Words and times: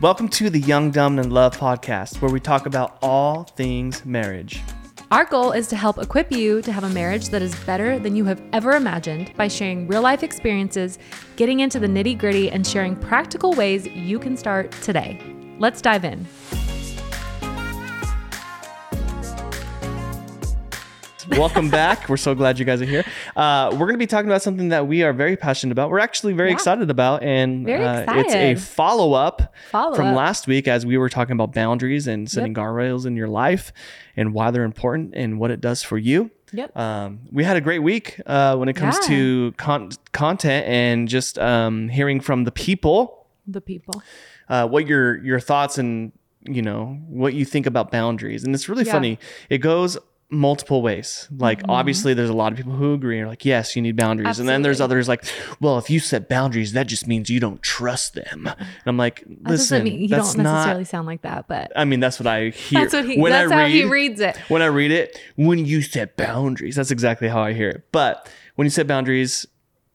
Welcome 0.00 0.30
to 0.30 0.48
the 0.48 0.60
Young, 0.60 0.92
Dumb, 0.92 1.18
and 1.18 1.30
Love 1.30 1.58
podcast, 1.58 2.22
where 2.22 2.30
we 2.30 2.40
talk 2.40 2.64
about 2.64 2.96
all 3.02 3.44
things 3.44 4.02
marriage. 4.06 4.62
Our 5.10 5.26
goal 5.26 5.52
is 5.52 5.68
to 5.68 5.76
help 5.76 5.98
equip 5.98 6.32
you 6.32 6.62
to 6.62 6.72
have 6.72 6.84
a 6.84 6.88
marriage 6.88 7.28
that 7.28 7.42
is 7.42 7.54
better 7.66 7.98
than 7.98 8.16
you 8.16 8.24
have 8.24 8.42
ever 8.54 8.72
imagined 8.72 9.30
by 9.36 9.48
sharing 9.48 9.86
real 9.88 10.00
life 10.00 10.22
experiences, 10.22 10.98
getting 11.36 11.60
into 11.60 11.78
the 11.78 11.86
nitty 11.86 12.16
gritty, 12.16 12.50
and 12.50 12.66
sharing 12.66 12.96
practical 12.96 13.52
ways 13.52 13.86
you 13.88 14.18
can 14.18 14.38
start 14.38 14.72
today. 14.80 15.20
Let's 15.58 15.82
dive 15.82 16.06
in. 16.06 16.26
Welcome 21.36 21.70
back. 21.70 22.08
We're 22.08 22.16
so 22.16 22.34
glad 22.34 22.58
you 22.58 22.64
guys 22.64 22.82
are 22.82 22.86
here. 22.86 23.04
Uh, 23.36 23.68
we're 23.72 23.86
going 23.86 23.94
to 23.94 23.98
be 23.98 24.06
talking 24.06 24.28
about 24.28 24.42
something 24.42 24.70
that 24.70 24.86
we 24.86 25.02
are 25.02 25.12
very 25.12 25.36
passionate 25.36 25.72
about. 25.72 25.90
We're 25.90 26.00
actually 26.00 26.32
very 26.32 26.48
Yeah. 26.50 26.54
excited 26.54 26.90
about, 26.90 27.22
and 27.22 27.64
Very 27.64 27.84
uh, 27.84 28.04
it's 28.08 28.34
a 28.34 28.54
follow 28.56 29.12
up 29.12 29.54
from 29.70 30.14
last 30.14 30.46
week 30.46 30.66
as 30.68 30.84
we 30.84 30.98
were 30.98 31.08
talking 31.08 31.32
about 31.32 31.52
boundaries 31.52 32.06
and 32.06 32.28
setting 32.30 32.52
guardrails 32.52 33.06
in 33.06 33.16
your 33.16 33.28
life 33.28 33.72
and 34.16 34.34
why 34.34 34.50
they're 34.50 34.64
important 34.64 35.14
and 35.14 35.38
what 35.38 35.50
it 35.50 35.60
does 35.60 35.82
for 35.82 35.98
you. 35.98 36.30
Yep. 36.52 36.76
Um, 36.76 37.20
we 37.30 37.44
had 37.44 37.56
a 37.56 37.60
great 37.60 37.78
week 37.82 38.20
uh, 38.26 38.56
when 38.56 38.68
it 38.68 38.74
comes 38.74 38.96
Yeah. 39.02 39.08
to 39.08 39.52
con- 39.56 39.90
content 40.12 40.66
and 40.66 41.06
just 41.08 41.38
um, 41.38 41.88
hearing 41.88 42.20
from 42.20 42.42
the 42.44 42.50
people 42.52 43.26
the 43.46 43.60
people. 43.60 44.02
uh, 44.48 44.66
what 44.66 44.86
your 44.88 45.22
your 45.24 45.38
thoughts 45.38 45.78
and 45.78 46.10
you 46.44 46.62
know 46.62 46.98
what 47.08 47.34
you 47.34 47.44
think 47.44 47.66
about 47.66 47.90
boundaries. 47.92 48.42
And 48.44 48.52
it's 48.54 48.68
really 48.68 48.84
Yeah. 48.84 48.92
funny. 48.92 49.18
It 49.48 49.58
goes 49.58 49.96
multiple 50.30 50.80
ways. 50.82 51.28
Like 51.36 51.58
Mm-hmm. 51.60 51.70
obviously, 51.70 52.14
there's 52.14 52.30
a 52.30 52.34
lot 52.34 52.52
of 52.52 52.56
people 52.56 52.72
who 52.72 52.94
agree 52.94 53.18
and 53.18 53.26
are 53.26 53.28
like, 53.28 53.44
yes, 53.44 53.74
you 53.76 53.82
need 53.82 53.96
boundaries. 53.96 54.38
And 54.38 54.48
then 54.48 54.62
there's 54.62 54.80
others 54.80 55.08
like, 55.08 55.24
well, 55.60 55.76
if 55.78 55.90
you 55.90 55.98
set 56.00 56.28
boundaries, 56.28 56.72
that 56.72 56.86
just 56.86 57.06
means 57.06 57.28
you 57.28 57.40
don't 57.40 57.60
trust 57.62 58.14
them. 58.14 58.46
And 58.46 58.56
I'm 58.86 58.96
like, 58.96 59.20
That 59.26 59.50
listen, 59.50 59.78
doesn't 59.80 59.84
mean 59.84 60.00
you 60.02 60.08
that's 60.08 60.34
don't 60.34 60.44
necessarily 60.44 60.80
not. 60.82 60.88
sound 60.88 61.06
like 61.06 61.22
that, 61.22 61.48
but 61.48 61.72
I 61.76 61.84
mean, 61.84 62.00
that's 62.00 62.18
what 62.20 62.26
I 62.26 62.48
hear. 62.50 62.80
that's 62.80 62.94
what 62.94 63.04
he 63.08 63.18
when 63.20 63.32
that's 63.32 63.50
I 63.50 63.54
how 63.54 63.60
read, 63.62 63.72
he 63.72 63.84
reads 63.84 64.20
it. 64.20 64.36
when 64.48 64.62
I 64.62 64.66
read 64.66 64.90
it, 64.92 65.18
when 65.36 65.64
you 65.66 65.82
set 65.82 66.16
boundaries, 66.16 66.76
that's 66.76 66.90
exactly 66.90 67.28
how 67.28 67.40
I 67.42 67.52
hear 67.52 67.68
it. 67.70 67.84
But 67.92 68.28
when 68.54 68.66
you 68.66 68.70
set 68.70 68.86
boundaries, 68.86 69.46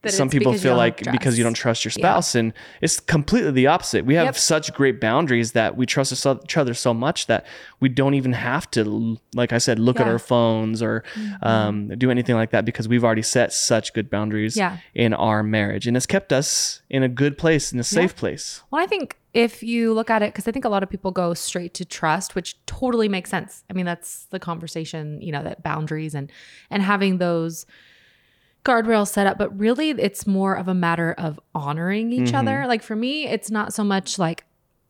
That 0.06 0.16
some 0.16 0.28
people 0.30 0.52
feel 0.54 0.76
like 0.76 0.98
trust. 1.02 1.12
because 1.18 1.38
you 1.38 1.44
don't 1.44 1.54
trust 1.54 1.84
your 1.84 1.92
Yeah. 1.96 2.02
spouse, 2.02 2.34
and 2.34 2.52
it's 2.80 2.98
completely 3.00 3.50
the 3.52 3.66
opposite. 3.66 4.04
We 4.06 4.14
have 4.14 4.26
Yep. 4.26 4.36
such 4.36 4.72
great 4.74 5.00
boundaries 5.00 5.52
that 5.52 5.76
we 5.76 5.86
trust 5.86 6.12
each 6.26 6.56
other 6.56 6.74
so 6.74 6.92
much 6.94 7.26
that 7.26 7.46
we 7.80 7.88
don't 7.88 8.14
even 8.14 8.32
have 8.32 8.70
to, 8.72 9.18
like 9.34 9.52
I 9.52 9.58
said, 9.58 9.78
look 9.78 9.96
at 9.96 10.00
Yeah. 10.00 10.04
Mm-hmm. 10.06 10.12
our 10.12 10.18
phones 10.18 10.82
or 10.82 11.04
um, 11.42 11.88
do 11.98 12.10
anything 12.10 12.34
like 12.36 12.50
that 12.50 12.64
because 12.64 12.88
we've 12.88 13.04
already 13.04 13.22
set 13.22 13.52
such 13.52 13.92
good 13.92 14.08
boundaries 14.10 14.56
Yeah. 14.56 14.78
in 14.94 15.12
our 15.14 15.42
marriage, 15.42 15.86
and 15.86 15.96
it's 15.96 16.06
kept 16.06 16.32
us 16.32 16.82
in 16.90 17.02
a 17.02 17.08
good 17.08 17.36
place, 17.38 17.72
in 17.72 17.78
a 17.78 17.84
safe 17.84 18.14
place. 18.16 18.62
Well, 18.70 18.82
I 18.82 18.86
think 18.86 19.16
if 19.34 19.62
you 19.62 19.92
look 19.92 20.08
at 20.10 20.22
it, 20.22 20.32
because 20.32 20.48
I 20.48 20.52
think 20.52 20.64
a 20.64 20.68
lot 20.70 20.82
of 20.82 20.88
people 20.88 21.10
go 21.10 21.34
straight 21.34 21.74
to 21.74 21.84
trust, 21.84 22.34
which 22.34 22.56
totally 22.66 23.08
makes 23.08 23.28
sense. 23.28 23.64
I 23.68 23.74
mean, 23.74 23.84
that's 23.84 24.24
the 24.30 24.38
conversation, 24.38 25.20
you 25.20 25.30
know, 25.32 25.42
that 25.42 25.62
boundaries 25.62 26.14
and 26.14 26.30
and 26.70 26.82
having 26.82 27.18
those 27.18 27.66
guardrails 28.66 29.08
set 29.08 29.26
up. 29.26 29.38
But 29.38 29.56
really, 29.58 29.90
it's 29.90 30.26
more 30.26 30.54
of 30.54 30.68
a 30.68 30.74
matter 30.74 31.12
of 31.16 31.38
honoring 31.54 32.12
each 32.12 32.28
Mm-hmm. 32.28 32.36
other. 32.36 32.66
Like 32.66 32.82
for 32.82 32.96
me, 32.96 33.26
it's 33.26 33.50
not 33.50 33.72
so 33.72 33.84
much 33.84 34.18
like 34.18 34.44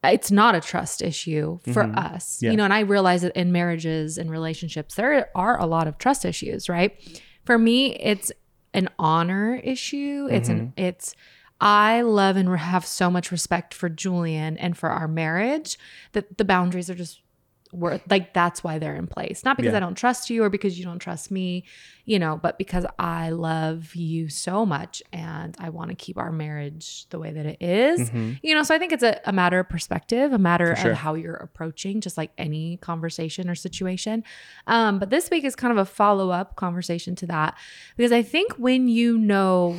it's 0.05 0.31
not 0.31 0.55
a 0.55 0.61
trust 0.61 1.03
issue 1.03 1.59
for 1.73 1.83
us, 1.83 2.37
Mm-hmm. 2.37 2.45
Yeah. 2.45 2.51
you 2.53 2.57
know. 2.57 2.65
And 2.65 2.73
I 2.75 2.81
realize 2.81 3.23
that 3.23 3.35
in 3.37 3.51
marriages 3.53 4.19
and 4.19 4.31
relationships, 4.31 4.95
there 4.95 5.31
are 5.35 5.59
a 5.61 5.67
lot 5.67 5.87
of 5.89 5.99
trust 5.99 6.25
issues, 6.25 6.69
right? 6.69 6.93
For 7.45 7.59
me, 7.59 7.95
it's 7.97 8.31
an 8.75 8.89
honor 8.99 9.61
issue. 9.65 10.29
It's 10.31 10.49
an 10.49 10.59
Mm-hmm. 10.77 10.81
it's 10.85 11.15
I 11.61 12.03
love 12.03 12.37
and 12.37 12.55
have 12.59 12.85
so 12.85 13.11
much 13.11 13.33
respect 13.33 13.73
for 13.73 13.89
Julian 13.89 14.59
and 14.59 14.77
for 14.77 14.91
our 14.91 15.09
marriage 15.09 15.79
that 16.13 16.37
the 16.37 16.45
boundaries 16.45 16.91
are 16.91 16.95
just 16.95 17.23
worth 17.73 18.03
like 18.09 18.33
that's 18.33 18.63
why 18.63 18.79
they're 18.79 18.95
in 18.95 19.07
place. 19.07 19.45
Not 19.45 19.57
because 19.57 19.73
Yeah. 19.73 19.79
I 19.79 19.81
don't 19.81 19.97
trust 19.97 20.31
you 20.31 20.43
or 20.45 20.51
because 20.51 20.79
you 20.79 20.85
don't 20.85 20.99
trust 20.99 21.31
me, 21.31 21.65
you 22.05 22.19
know, 22.19 22.39
but 22.41 22.59
because 22.59 22.87
I 22.99 23.31
love 23.31 23.95
you 23.95 24.29
so 24.29 24.65
much 24.65 25.03
and 25.13 25.57
I 25.59 25.71
want 25.71 25.91
to 25.91 25.97
keep 25.97 26.17
our 26.19 26.31
marriage 26.33 27.07
the 27.11 27.19
way 27.19 27.33
that 27.33 27.47
it 27.47 27.57
is. 27.61 28.11
Mhm. 28.11 28.39
You 28.43 28.55
know, 28.55 28.63
so 28.63 28.75
I 28.75 28.79
think 28.79 28.93
it's 28.93 29.03
a, 29.03 29.21
a 29.25 29.33
matter 29.33 29.59
of 29.59 29.69
perspective, 29.69 30.33
a 30.33 30.39
matter 30.39 30.77
sure. 30.77 30.93
of 30.93 30.99
how 30.99 31.15
you're 31.15 31.35
approaching 31.35 32.01
just 32.01 32.17
like 32.17 32.31
any 32.39 32.77
conversation 32.79 33.51
or 33.51 33.55
situation. 33.55 34.23
Um, 34.67 34.99
but 34.99 35.11
this 35.11 35.29
week 35.31 35.45
is 35.45 35.57
kind 35.57 35.73
of 35.73 35.79
a 35.79 35.85
follow 35.85 36.31
up 36.31 36.57
conversation 36.57 37.15
to 37.17 37.27
that 37.27 37.57
because 37.97 38.13
I 38.13 38.23
think 38.23 38.53
when 38.55 38.89
you 38.89 39.19
know, 39.19 39.77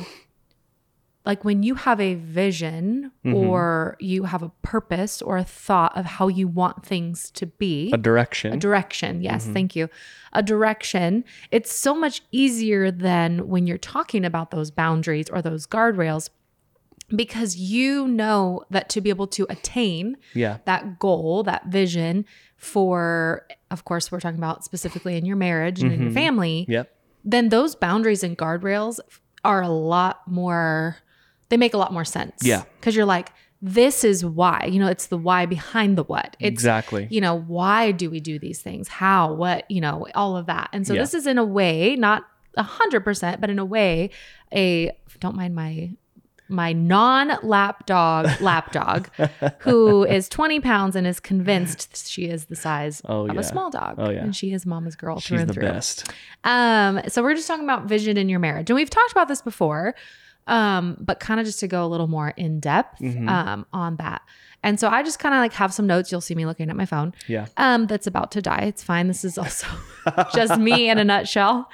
like 1.26 1.44
when 1.44 1.62
you 1.62 1.74
have 1.74 2.00
a 2.00 2.14
vision 2.14 3.12
Mhm. 3.24 3.34
or 3.34 3.96
you 4.00 4.24
have 4.24 4.42
a 4.42 4.48
purpose 4.62 5.20
or 5.20 5.36
a 5.36 5.44
thought 5.44 5.94
of 5.96 6.04
how 6.06 6.28
you 6.28 6.48
want 6.48 6.86
things 6.86 7.30
to 7.32 7.46
be, 7.46 7.90
A 7.92 7.98
direction. 7.98 8.52
a 8.52 8.56
direction. 8.56 9.20
Yes, 9.22 9.46
Mhm. 9.46 9.52
thank 9.52 9.76
you. 9.76 9.88
A 10.32 10.42
direction. 10.42 11.24
It's 11.50 11.72
so 11.72 11.94
much 11.94 12.22
easier 12.32 12.90
than 12.90 13.48
when 13.48 13.66
you're 13.66 13.78
talking 13.78 14.24
about 14.24 14.50
those 14.50 14.70
boundaries 14.70 15.28
or 15.30 15.42
those 15.42 15.66
guardrails 15.66 16.30
because 17.14 17.56
you 17.56 18.06
know 18.06 18.62
that 18.70 18.88
to 18.90 19.00
be 19.00 19.08
able 19.10 19.26
to 19.26 19.46
attain 19.48 20.16
yeah. 20.34 20.58
that 20.66 20.98
goal, 20.98 21.42
that 21.42 21.66
vision 21.66 22.24
for, 22.56 23.46
of 23.70 23.84
course, 23.84 24.10
we're 24.12 24.20
talking 24.20 24.38
about 24.38 24.64
specifically 24.64 25.16
in 25.16 25.24
your 25.24 25.36
marriage 25.36 25.82
and 25.82 25.92
in 25.92 26.00
your 26.02 26.10
Mhm. 26.10 26.14
family, 26.14 26.66
Yep. 26.68 26.94
then 27.24 27.48
those 27.48 27.74
boundaries 27.74 28.22
and 28.22 28.36
guardrails 28.36 29.00
are 29.44 29.62
a 29.62 29.68
lot 29.68 30.26
more, 30.26 30.96
they 31.48 31.56
make 31.56 31.74
a 31.74 31.78
lot 31.78 31.92
more 31.92 32.04
sense. 32.04 32.40
Yeah. 32.42 32.64
Because 32.80 32.94
you're 32.96 33.04
like, 33.06 33.30
this 33.60 34.04
is 34.04 34.24
why, 34.24 34.68
you 34.70 34.78
know, 34.78 34.86
it's 34.86 35.06
the 35.06 35.18
why 35.18 35.44
behind 35.46 35.98
the 35.98 36.04
what. 36.04 36.36
It's, 36.38 36.48
exactly. 36.48 37.08
you 37.10 37.20
know, 37.20 37.34
why 37.38 37.90
do 37.90 38.08
we 38.08 38.20
do 38.20 38.38
these 38.38 38.60
things? 38.62 38.86
How, 38.88 39.32
what, 39.32 39.68
you 39.70 39.80
know, 39.80 40.06
all 40.14 40.36
of 40.36 40.46
that. 40.46 40.68
And 40.72 40.86
so 40.86 40.94
Yeah. 40.94 41.00
this 41.00 41.12
is 41.14 41.26
in 41.26 41.38
a 41.38 41.44
way, 41.44 41.96
not 41.96 42.24
a 42.56 42.62
hundred 42.62 43.00
percent, 43.02 43.40
but 43.40 43.50
in 43.50 43.58
a 43.58 43.64
way, 43.64 44.10
a 44.54 44.92
don't 45.20 45.34
mind 45.34 45.54
my 45.54 45.90
my 46.50 46.72
non-lap 46.72 47.84
dog 47.84 48.26
lap 48.40 48.72
dog 48.80 49.10
who 49.58 50.04
is 50.04 50.28
20 50.30 50.60
pounds 50.60 50.96
and 50.96 51.06
is 51.06 51.20
convinced 51.20 52.08
she 52.08 52.24
is 52.26 52.46
the 52.46 52.56
size 52.56 53.02
Oh, 53.04 53.26
of 53.28 53.34
yeah. 53.34 53.40
a 53.40 53.42
small 53.42 53.70
dog. 53.70 53.96
Oh, 53.98 54.08
yeah. 54.10 54.22
And 54.22 54.34
she 54.34 54.52
is 54.52 54.64
mama's 54.64 54.96
girl 54.96 55.20
through 55.20 55.36
She's 55.36 55.40
and 55.42 55.50
the 55.50 55.54
through. 55.54 55.62
best. 55.64 56.10
Um, 56.44 57.00
so 57.08 57.22
we're 57.22 57.34
just 57.34 57.48
talking 57.48 57.64
about 57.64 57.84
vision 57.86 58.16
in 58.16 58.28
your 58.30 58.38
marriage. 58.38 58.70
And 58.70 58.76
we've 58.76 58.88
talked 58.88 59.12
about 59.12 59.28
this 59.28 59.42
before, 59.42 59.94
um, 60.48 60.96
but 61.00 61.20
kind 61.20 61.38
of 61.38 61.46
just 61.46 61.60
to 61.60 61.68
go 61.68 61.84
a 61.84 61.88
little 61.88 62.08
more 62.08 62.30
in 62.36 62.58
depth 62.60 63.00
Mhm. 63.00 63.28
um, 63.28 63.66
on 63.72 63.96
that. 63.96 64.22
And 64.64 64.80
so 64.80 64.88
I 64.88 65.04
just 65.04 65.20
kind 65.20 65.34
of 65.34 65.38
like 65.38 65.52
have 65.52 65.72
some 65.72 65.86
notes. 65.86 66.10
You'll 66.10 66.20
see 66.20 66.34
me 66.34 66.44
looking 66.44 66.68
at 66.68 66.74
my 66.76 66.84
phone. 66.86 67.14
Yeah. 67.28 67.46
Um, 67.56 67.86
that's 67.86 68.08
about 68.08 68.32
to 68.32 68.42
die. 68.42 68.62
It's 68.62 68.82
fine. 68.82 69.06
This 69.06 69.24
is 69.24 69.38
also 69.42 69.68
just 70.34 70.58
me 70.58 70.90
in 70.90 70.98
a 70.98 71.04
nutshell. 71.04 71.70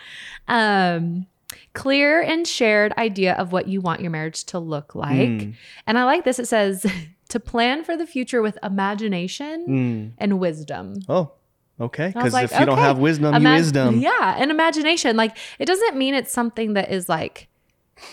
Um, 0.48 1.26
clear 1.72 2.20
and 2.20 2.46
shared 2.46 2.92
idea 2.98 3.34
of 3.34 3.52
what 3.52 3.68
you 3.68 3.80
want 3.80 4.00
your 4.00 4.10
marriage 4.10 4.44
to 4.44 4.58
look 4.58 4.94
like. 4.94 5.16
Mm. 5.16 5.54
And 5.86 5.98
I 5.98 6.04
like 6.04 6.24
this. 6.24 6.38
It 6.38 6.46
says 6.46 6.84
to 7.30 7.40
plan 7.40 7.84
for 7.84 7.96
the 7.96 8.06
future 8.06 8.42
with 8.42 8.58
imagination 8.62 9.66
Mm. 9.66 10.12
and 10.18 10.38
wisdom. 10.38 11.00
Oh, 11.08 11.32
okay. 11.80 12.08
Because 12.08 12.32
like, 12.34 12.44
if 12.52 12.58
you 12.60 12.66
don't 12.66 12.78
have 12.78 12.98
wisdom, 12.98 13.34
you 13.42 13.48
wisdom. 13.48 13.98
Yeah, 13.98 14.36
and 14.38 14.50
imagination. 14.50 15.16
Like 15.16 15.36
it 15.58 15.64
doesn't 15.66 15.96
mean 15.96 16.14
it's 16.14 16.32
something 16.32 16.74
that 16.74 16.90
is 16.92 17.08
like, 17.08 17.48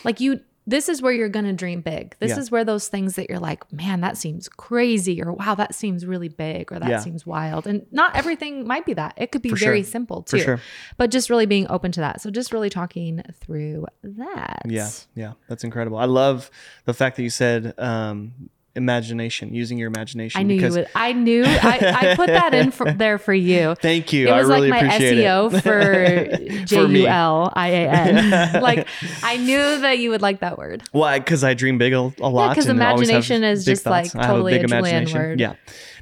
like 0.03 0.19
you. 0.21 0.39
This 0.71 0.89
is 0.89 1.01
where 1.01 1.11
you're 1.13 1.29
gonna 1.29 1.53
dream 1.53 1.81
big. 1.81 2.15
This 2.19 2.31
Yeah. 2.31 2.39
is 2.39 2.49
where 2.49 2.63
those 2.63 2.87
things 2.87 3.15
that 3.15 3.29
you're 3.29 3.39
like, 3.39 3.71
man, 3.71 4.01
that 4.01 4.17
seems 4.17 4.49
crazy, 4.49 5.21
or 5.21 5.31
wow, 5.33 5.53
that 5.55 5.75
seems 5.75 6.05
really 6.05 6.29
big, 6.29 6.71
or 6.71 6.79
that 6.79 6.89
Yeah. 6.89 6.99
seems 6.99 7.25
wild. 7.25 7.67
And 7.67 7.85
not 7.91 8.15
everything 8.15 8.65
might 8.65 8.85
be 8.85 8.93
that. 8.93 9.13
It 9.17 9.31
could 9.31 9.41
be 9.41 9.49
For 9.49 9.57
very 9.57 9.83
sure. 9.83 9.91
simple 9.91 10.23
too. 10.23 10.39
sure. 10.39 10.59
But 10.97 11.11
just 11.11 11.29
really 11.29 11.45
being 11.45 11.67
open 11.69 11.91
to 11.91 11.99
that. 11.99 12.21
So 12.21 12.31
just 12.31 12.51
really 12.53 12.69
talking 12.69 13.21
through 13.41 13.85
that. 14.03 14.61
Yeah, 14.65 14.89
yeah, 15.13 15.33
that's 15.47 15.63
incredible. 15.63 15.97
I 15.97 16.05
love 16.05 16.49
the 16.85 16.93
fact 16.93 17.17
that 17.17 17.23
you 17.23 17.29
said 17.29 17.73
um, 17.77 18.49
imagination, 18.75 19.53
using 19.53 19.77
your 19.77 19.87
imagination. 19.87 20.39
I 20.39 20.43
knew 20.43 20.55
you 20.55 20.69
would. 20.71 20.87
I 20.95 21.13
knew. 21.13 21.43
I, 21.45 22.11
I 22.11 22.15
put 22.15 22.27
that 22.27 22.53
in 22.53 22.71
for, 22.71 22.91
there 22.93 23.17
for 23.17 23.33
you. 23.33 23.75
Thank 23.75 24.13
you. 24.13 24.27
It 24.27 24.31
was 24.31 24.49
I 24.49 24.53
really 24.53 24.69
like 24.69 24.81
my 24.83 24.93
appreciate 24.93 25.17
SEO 25.25 25.53
it. 25.53 25.61
for 25.61 26.65
J. 26.65 26.85
U 27.01 27.07
L 27.07 27.51
I 27.55 27.67
A 27.69 27.89
N. 27.89 28.61
Like 28.61 28.87
I 29.23 29.37
knew 29.37 29.79
that 29.81 29.99
you 29.99 30.09
would 30.11 30.21
like 30.21 30.39
that 30.41 30.57
word. 30.57 30.83
Why? 30.91 31.19
Because 31.19 31.43
I 31.43 31.53
dream 31.53 31.77
big 31.77 31.93
a, 31.93 31.97
a 31.97 32.29
lot. 32.29 32.55
'cause 32.55 32.67
and 32.67 32.81
always 32.81 33.09
have 33.09 33.17
imagination 33.19 33.43
is 33.43 33.65
big 33.65 33.71
just, 33.73 33.85
like, 33.85 34.05
thoughts. 34.05 34.15
I 34.15 34.21
have 34.25 34.31
totally 34.35 34.53
a 34.55 34.59
Julian 34.67 34.79
imagination. 34.85 35.19
word. 35.19 35.39
Yeah. 35.39 35.53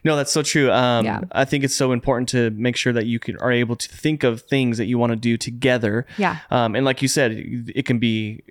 No, 0.03 0.15
that's 0.15 0.31
so 0.31 0.41
true. 0.43 0.71
Um, 0.71 1.05
Yeah. 1.05 1.21
I 1.31 1.45
think 1.45 1.63
it's 1.63 1.75
so 1.75 1.91
important 1.91 2.29
to 2.29 2.49
make 2.51 2.75
sure 2.77 2.93
that 2.93 3.05
you 3.05 3.19
can, 3.19 3.37
are 3.37 3.51
able 3.51 3.75
to 3.75 3.89
think 3.89 4.23
of 4.23 4.41
things 4.41 4.77
that 4.77 4.85
you 4.85 4.97
want 4.97 5.11
to 5.11 5.15
do 5.17 5.35
together. 5.37 6.05
Yeah. 6.17 6.37
Um, 6.51 6.75
and 6.75 6.85
like 6.85 7.01
you 7.01 7.07
said, 7.07 7.31
it 7.33 7.85
can 7.85 7.99
be 7.99 8.41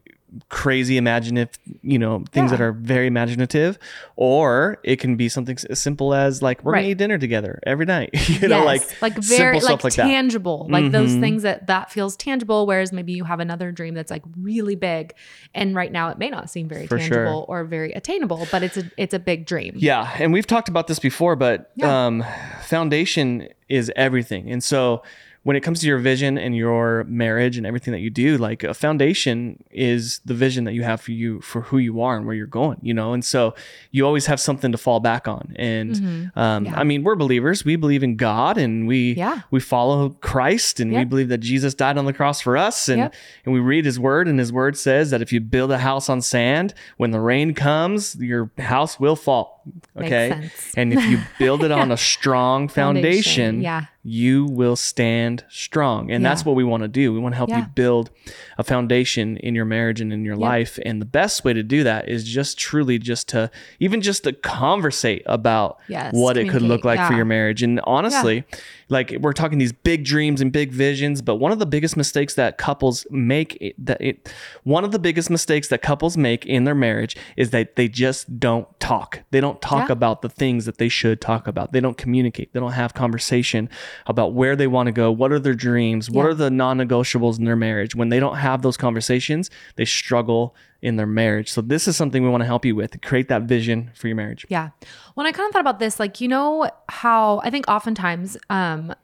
crazy 0.50 0.96
imaginative, 0.98 1.58
you 1.82 1.98
know, 1.98 2.24
things 2.32 2.50
that 2.50 2.60
are 2.60 2.72
very 2.72 3.06
imaginative, 3.06 3.78
or 4.16 4.78
it 4.84 4.96
can 4.96 5.16
be 5.16 5.28
something 5.28 5.56
as 5.70 5.78
simple 5.80 6.12
as 6.14 6.42
like 6.42 6.62
we're 6.62 6.72
Right. 6.72 6.80
gonna 6.82 6.90
eat 6.90 6.98
dinner 6.98 7.18
together 7.18 7.60
every 7.66 7.86
night. 7.86 8.10
you 8.28 8.46
know, 8.48 8.64
like 8.64 8.82
like 9.00 9.16
very 9.18 9.58
like, 9.60 9.82
like 9.84 9.94
that. 9.94 10.02
tangible 10.02 10.66
like 10.70 10.90
those 10.92 11.12
Mhm. 11.12 11.20
things 11.20 11.42
that 11.42 11.66
that 11.66 11.90
feels 11.90 12.16
tangible 12.16 12.66
whereas 12.66 12.92
maybe 12.92 13.12
you 13.12 13.24
have 13.24 13.40
another 13.40 13.72
dream 13.72 13.94
that's 13.94 14.10
like 14.10 14.22
really 14.40 14.74
big 14.76 15.14
and 15.54 15.74
right 15.74 15.90
now 15.90 16.08
it 16.10 16.18
may 16.18 16.28
not 16.28 16.50
seem 16.50 16.68
very 16.68 16.86
For 16.86 16.98
sure. 16.98 17.08
tangible 17.24 17.46
or 17.48 17.64
very 17.64 17.92
attainable 17.92 18.46
but 18.52 18.62
it's 18.62 18.76
a 18.76 18.84
it's 18.96 19.14
a 19.14 19.18
big 19.18 19.46
dream 19.46 19.74
Yeah, 19.76 20.10
and 20.18 20.32
we've 20.32 20.46
talked 20.46 20.68
about 20.68 20.88
this 20.88 20.98
before, 20.98 21.36
but 21.36 21.70
Yeah. 21.76 22.06
um, 22.06 22.24
foundation 22.62 23.48
is 23.68 23.90
everything. 23.96 24.50
And 24.50 24.62
so 24.62 25.02
when 25.48 25.56
it 25.56 25.62
comes 25.62 25.80
to 25.80 25.86
your 25.86 25.96
vision 25.96 26.36
and 26.36 26.54
your 26.54 27.04
marriage 27.04 27.56
and 27.56 27.66
everything 27.66 27.92
that 27.92 28.00
you 28.00 28.10
do, 28.10 28.36
like 28.36 28.62
a 28.64 28.74
foundation 28.74 29.64
is 29.70 30.20
the 30.26 30.34
vision 30.34 30.64
that 30.64 30.74
you 30.74 30.82
have 30.82 31.00
for 31.00 31.12
you 31.12 31.40
for 31.40 31.62
who 31.62 31.78
you 31.78 32.02
are 32.02 32.18
and 32.18 32.26
where 32.26 32.34
you're 32.34 32.46
going, 32.46 32.76
you 32.82 32.92
know. 32.92 33.14
And 33.14 33.24
so 33.24 33.54
you 33.90 34.04
always 34.04 34.26
have 34.26 34.40
something 34.40 34.72
to 34.72 34.76
fall 34.76 35.00
back 35.00 35.26
on. 35.26 35.54
And 35.56 35.94
Mhm. 35.94 36.36
um, 36.36 36.64
Yeah. 36.66 36.78
I 36.78 36.84
mean, 36.84 37.02
we're 37.02 37.14
believers. 37.16 37.64
We 37.64 37.76
believe 37.76 38.02
in 38.02 38.16
God, 38.16 38.58
and 38.58 38.86
we 38.86 39.14
Yeah. 39.14 39.40
we 39.50 39.58
follow 39.60 40.10
Christ, 40.20 40.80
and 40.80 40.92
we 40.92 41.04
believe 41.04 41.30
that 41.30 41.38
Jesus 41.38 41.72
died 41.72 41.96
on 41.96 42.04
the 42.04 42.12
cross 42.12 42.42
for 42.42 42.58
us, 42.58 42.86
and 42.90 42.98
Yep. 42.98 43.14
and 43.46 43.54
we 43.54 43.60
read 43.60 43.86
His 43.86 43.98
Word, 43.98 44.28
and 44.28 44.38
His 44.38 44.52
Word 44.52 44.76
says 44.76 45.08
that 45.12 45.22
if 45.22 45.32
you 45.32 45.40
build 45.40 45.70
a 45.72 45.78
house 45.78 46.10
on 46.10 46.20
sand, 46.20 46.74
when 46.98 47.10
the 47.10 47.20
rain 47.20 47.54
comes, 47.54 48.16
your 48.20 48.50
house 48.58 49.00
will 49.00 49.16
fall. 49.16 49.57
Okay, 49.96 50.50
and 50.76 50.92
if 50.92 51.04
you 51.06 51.18
build 51.38 51.64
it 51.64 51.72
on 51.72 51.90
a 51.90 51.96
strong 52.12 52.68
foundation, 52.68 53.62
yeah 53.62 53.84
you 54.08 54.46
will 54.46 54.76
stand 54.76 55.44
strong. 55.50 56.10
And 56.10 56.24
that's 56.24 56.44
what 56.44 56.56
we 56.56 56.64
want 56.64 56.82
to 56.82 56.88
do. 56.88 57.12
We 57.12 57.18
want 57.18 57.34
to 57.34 57.36
help 57.36 57.50
you 57.50 57.62
build 57.74 58.10
a 58.56 58.64
foundation 58.64 59.36
in 59.36 59.54
your 59.54 59.66
marriage 59.66 60.00
and 60.00 60.12
in 60.12 60.24
your 60.24 60.36
Yep. 60.36 60.40
life. 60.42 60.78
And 60.84 61.00
the 61.00 61.04
best 61.06 61.44
way 61.44 61.52
to 61.52 61.62
do 61.62 61.84
that 61.84 62.08
is 62.08 62.24
just 62.24 62.58
truly 62.58 62.98
just 62.98 63.28
to 63.30 63.50
even 63.80 64.00
just 64.00 64.24
to 64.24 64.32
conversate 64.32 65.22
about 65.26 65.78
Yes, 65.88 66.14
what 66.14 66.36
it 66.38 66.48
could 66.48 66.62
look 66.62 66.84
like 66.84 67.04
for 67.06 67.12
your 67.12 67.24
marriage. 67.26 67.62
And 67.62 67.80
honestly, 67.84 68.44
like 68.88 69.16
we're 69.20 69.32
talking 69.32 69.58
these 69.58 69.72
big 69.72 70.04
dreams 70.04 70.40
and 70.40 70.50
big 70.52 70.72
visions, 70.72 71.20
but 71.22 71.36
one 71.36 71.52
of 71.52 71.58
the 71.58 71.66
biggest 71.66 71.96
mistakes 71.96 72.34
that 72.34 72.58
couples 72.58 73.06
make 73.10 73.58
eh, 73.60 73.72
that 73.78 74.00
it 74.00 74.32
one 74.64 74.84
of 74.84 74.92
the 74.92 74.98
biggest 74.98 75.30
mistakes 75.30 75.68
that 75.68 75.82
couples 75.82 76.16
make 76.16 76.46
in 76.46 76.64
their 76.64 76.74
marriage 76.74 77.16
is 77.36 77.50
that 77.50 77.76
they 77.76 77.88
just 77.88 78.38
don't 78.40 78.66
talk. 78.80 79.20
They 79.30 79.40
don't 79.40 79.60
talk 79.60 79.88
Yeah. 79.88 79.92
about 79.92 80.22
the 80.22 80.28
things 80.28 80.64
that 80.64 80.78
they 80.78 80.88
should 80.88 81.20
talk 81.20 81.46
about. 81.46 81.72
They 81.72 81.80
don't 81.80 81.96
communicate. 81.98 82.52
They 82.52 82.60
don't 82.60 82.72
have 82.72 82.94
conversation 82.94 83.68
about 84.06 84.32
where 84.34 84.56
they 84.56 84.66
want 84.66 84.86
to 84.86 84.92
go, 84.92 85.10
what 85.12 85.32
are 85.32 85.38
their 85.38 85.54
dreams, 85.54 86.10
what 86.10 86.26
are 86.26 86.34
the 86.34 86.50
non-negotiables 86.50 87.38
in 87.38 87.44
their 87.44 87.56
marriage. 87.56 87.94
When 87.94 88.08
they 88.08 88.20
don't 88.20 88.36
have 88.36 88.62
those 88.62 88.76
conversations, 88.76 89.50
they 89.76 89.84
struggle 89.84 90.54
in 90.80 90.96
their 90.96 91.06
marriage. 91.06 91.50
So 91.50 91.60
this 91.60 91.88
is 91.88 91.96
something 91.96 92.22
we 92.22 92.28
want 92.28 92.42
to 92.42 92.46
help 92.46 92.64
you 92.64 92.76
with. 92.76 93.00
Create 93.02 93.28
that 93.28 93.42
vision 93.42 93.90
for 93.94 94.06
your 94.06 94.16
marriage. 94.16 94.46
Yeah. 94.48 94.70
When 95.14 95.26
I 95.26 95.32
kind 95.32 95.48
of 95.48 95.52
thought 95.52 95.60
about 95.60 95.78
this, 95.78 95.98
like, 95.98 96.20
you 96.20 96.28
know 96.28 96.70
how 96.88 97.40
I 97.42 97.50
think 97.50 97.68
oftentimes 97.68 98.36
um 98.50 98.94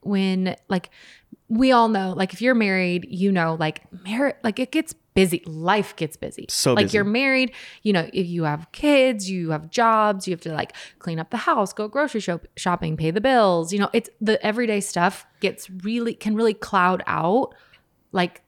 when 0.00 0.56
like 0.68 0.90
we 1.48 1.72
all 1.72 1.88
know, 1.88 2.12
like 2.12 2.32
if 2.32 2.40
you're 2.40 2.54
married, 2.54 3.06
you 3.08 3.30
know, 3.32 3.56
like 3.58 3.82
marriage 4.04 4.36
like 4.44 4.58
it 4.58 4.70
gets 4.70 4.92
busy. 5.14 5.42
Life 5.46 5.96
gets 5.96 6.16
busy. 6.16 6.46
So 6.48 6.74
like 6.74 6.86
busy. 6.86 6.96
you're 6.96 7.04
married, 7.04 7.52
you 7.82 7.92
know, 7.92 8.08
if 8.12 8.26
you 8.26 8.44
have 8.44 8.70
kids, 8.72 9.28
you 9.28 9.50
have 9.50 9.70
jobs, 9.70 10.28
you 10.28 10.32
have 10.32 10.40
to 10.42 10.52
like 10.52 10.74
clean 10.98 11.18
up 11.18 11.30
the 11.30 11.38
house, 11.38 11.72
go 11.72 11.88
grocery 11.88 12.20
shop- 12.20 12.46
shopping, 12.56 12.96
pay 12.96 13.10
the 13.10 13.20
bills. 13.20 13.72
You 13.72 13.80
know, 13.80 13.90
it's 13.92 14.10
the 14.20 14.44
everyday 14.44 14.80
stuff 14.80 15.26
gets 15.40 15.68
really 15.70 16.14
can 16.14 16.36
really 16.36 16.54
cloud 16.54 17.02
out 17.06 17.54
like 18.12 18.42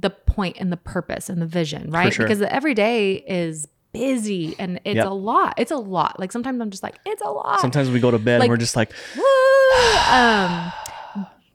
the 0.00 0.10
point 0.10 0.56
and 0.60 0.70
the 0.70 0.76
purpose 0.76 1.28
and 1.28 1.40
the 1.42 1.46
vision, 1.46 1.90
right? 1.90 2.12
sure. 2.12 2.24
Because 2.26 2.42
everyday 2.42 3.14
is 3.14 3.66
busy 3.92 4.54
and 4.58 4.80
it's 4.84 4.96
Yep. 4.96 5.06
a 5.06 5.10
lot. 5.10 5.54
It's 5.56 5.70
a 5.70 5.76
lot. 5.76 6.20
Like 6.20 6.30
sometimes 6.30 6.60
I'm 6.60 6.70
just 6.70 6.82
like, 6.82 6.98
it's 7.06 7.22
a 7.22 7.30
lot. 7.30 7.60
Sometimes 7.60 7.90
we 7.90 8.00
go 8.00 8.10
to 8.10 8.18
bed 8.18 8.38
Like- 8.40 8.46
and 8.46 8.50
we're 8.50 8.56
just 8.58 8.76
like, 8.76 8.92
um 10.10 10.72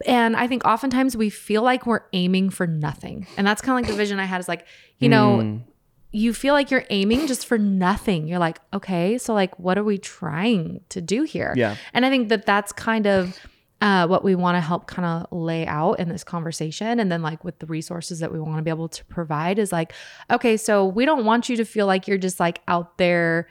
and 0.05 0.35
I 0.35 0.47
think 0.47 0.65
oftentimes 0.65 1.15
we 1.15 1.29
feel 1.29 1.61
like 1.61 1.85
we're 1.85 2.01
aiming 2.11 2.49
for 2.49 2.67
nothing. 2.67 3.25
And 3.37 3.47
that's 3.47 3.61
kind 3.61 3.77
of 3.79 3.83
like 3.83 3.89
the 3.91 3.97
vision 3.97 4.19
I 4.19 4.25
had 4.25 4.41
is 4.41 4.49
like, 4.49 4.65
you 4.99 5.07
know, 5.07 5.37
mm, 5.37 5.61
you 6.11 6.33
feel 6.33 6.53
like 6.53 6.69
you're 6.71 6.83
aiming 6.89 7.25
just 7.27 7.45
for 7.45 7.57
nothing. 7.57 8.27
You're 8.27 8.39
like, 8.39 8.59
okay, 8.73 9.17
so 9.17 9.33
like, 9.33 9.57
what 9.57 9.77
are 9.77 9.83
we 9.83 9.97
trying 9.97 10.81
to 10.89 10.99
do 11.01 11.23
here? 11.23 11.53
yeah. 11.55 11.77
And 11.93 12.05
I 12.05 12.09
think 12.09 12.27
that 12.29 12.45
that's 12.45 12.73
kind 12.73 13.07
of 13.07 13.39
uh, 13.83 14.07
what 14.07 14.23
we 14.23 14.33
want 14.33 14.55
to 14.55 14.61
help 14.61 14.87
kind 14.87 15.05
of 15.05 15.27
lay 15.37 15.67
out 15.67 15.99
in 15.99 16.07
this 16.07 16.23
conversation. 16.23 16.99
And 16.99 17.11
then, 17.11 17.21
like, 17.21 17.43
with 17.43 17.59
the 17.59 17.65
resources 17.65 18.19
that 18.19 18.31
we 18.31 18.39
want 18.39 18.57
to 18.57 18.63
be 18.63 18.69
able 18.69 18.87
to 18.87 19.05
provide, 19.05 19.59
is 19.59 19.73
like, 19.73 19.91
okay, 20.31 20.55
so 20.55 20.87
we 20.87 21.05
don't 21.05 21.25
want 21.25 21.49
you 21.49 21.57
to 21.57 21.65
feel 21.65 21.85
like 21.85 22.07
you're 22.07 22.17
just 22.17 22.39
like 22.39 22.61
out 22.67 22.97
there 22.97 23.49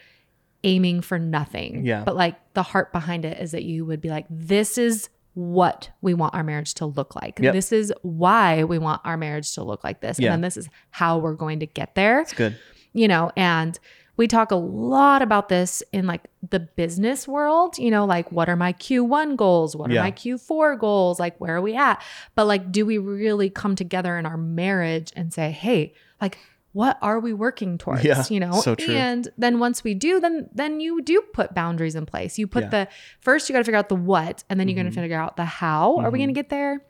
aiming 0.64 1.02
for 1.02 1.19
nothing. 1.19 1.84
Yeah. 1.84 2.02
But 2.05 2.17
like, 2.17 2.37
the 2.55 2.62
heart 2.62 2.93
behind 2.93 3.26
it 3.26 3.38
is 3.40 3.50
that 3.52 3.64
you 3.64 3.84
would 3.84 4.00
be 4.00 4.08
like, 4.08 4.26
this 4.31 4.79
is 4.79 5.11
what 5.34 5.90
we 6.00 6.14
want 6.14 6.35
our 6.35 6.44
marriage 6.44 6.75
to 6.75 6.87
look 6.87 7.14
like. 7.14 7.38
Yep. 7.38 7.52
This 7.52 7.73
is 7.73 7.93
why 8.02 8.64
we 8.64 8.78
want 8.78 9.02
our 9.05 9.17
marriage 9.17 9.55
to 9.55 9.64
look 9.64 9.85
like 9.85 10.00
this. 10.00 10.19
Yeah. 10.19 10.28
And 10.28 10.32
then 10.35 10.40
this 10.40 10.56
is 10.56 10.69
how 10.90 11.19
we're 11.19 11.35
going 11.35 11.61
to 11.61 11.67
get 11.67 11.94
there 11.94 12.20
It's 12.20 12.32
good. 12.32 12.58
you 12.93 13.08
know, 13.08 13.31
and 13.37 13.78
we 14.17 14.29
talk 14.29 14.50
a 14.50 14.56
lot 14.56 15.23
about 15.23 15.49
this 15.49 15.82
in 15.93 16.06
like 16.06 16.23
the 16.50 16.61
business 16.61 17.26
world, 17.26 17.79
you 17.79 17.91
know, 17.91 18.05
like 18.05 18.31
what 18.31 18.49
are 18.49 18.56
my 18.56 18.73
Q1 18.75 19.37
goals? 19.37 19.75
What 19.75 19.91
are 19.91 19.94
Yeah. 19.94 20.03
my 20.03 20.12
Q4 20.12 20.79
goals? 20.79 21.19
Like 21.19 21.38
where 21.41 21.56
are 21.56 21.62
we 21.62 21.75
at? 21.75 22.03
But 22.35 22.47
like, 22.47 22.70
do 22.70 22.85
we 22.85 22.99
really 22.99 23.49
come 23.50 23.75
together 23.75 24.19
in 24.19 24.26
our 24.26 24.37
marriage 24.37 25.12
and 25.17 25.32
say, 25.32 25.50
hey, 25.50 25.94
like, 26.20 26.38
what 26.73 26.99
are 27.03 27.20
we 27.20 27.32
working 27.35 27.76
towards? 27.79 28.03
Yeah, 28.05 28.25
you 28.31 28.41
know, 28.41 28.61
so 28.62 28.75
and 28.88 29.29
then 29.37 29.59
once 29.59 29.85
we 29.85 29.93
do, 29.94 30.20
then 30.20 30.49
then 30.55 30.81
you 30.81 31.03
do 31.03 31.20
put 31.35 31.55
boundaries 31.55 31.94
in 31.94 32.06
place. 32.06 32.38
You 32.38 32.47
put 32.47 32.64
Yeah. 32.64 32.69
the 32.70 32.88
first 33.20 33.49
you 33.49 33.53
got 33.53 33.59
to 33.59 33.64
figure 33.64 33.79
out 33.79 33.91
the 33.91 33.94
what, 33.97 34.43
and 34.49 34.59
then 34.59 34.69
you're 34.69 34.75
going 34.76 34.87
to 34.87 34.93
figure 34.93 35.19
out 35.19 35.37
the 35.37 35.44
how. 35.44 35.99
Are 35.99 36.11
we 36.11 36.19
going 36.19 36.31
to 36.31 36.35
get 36.35 36.49
there? 36.49 36.82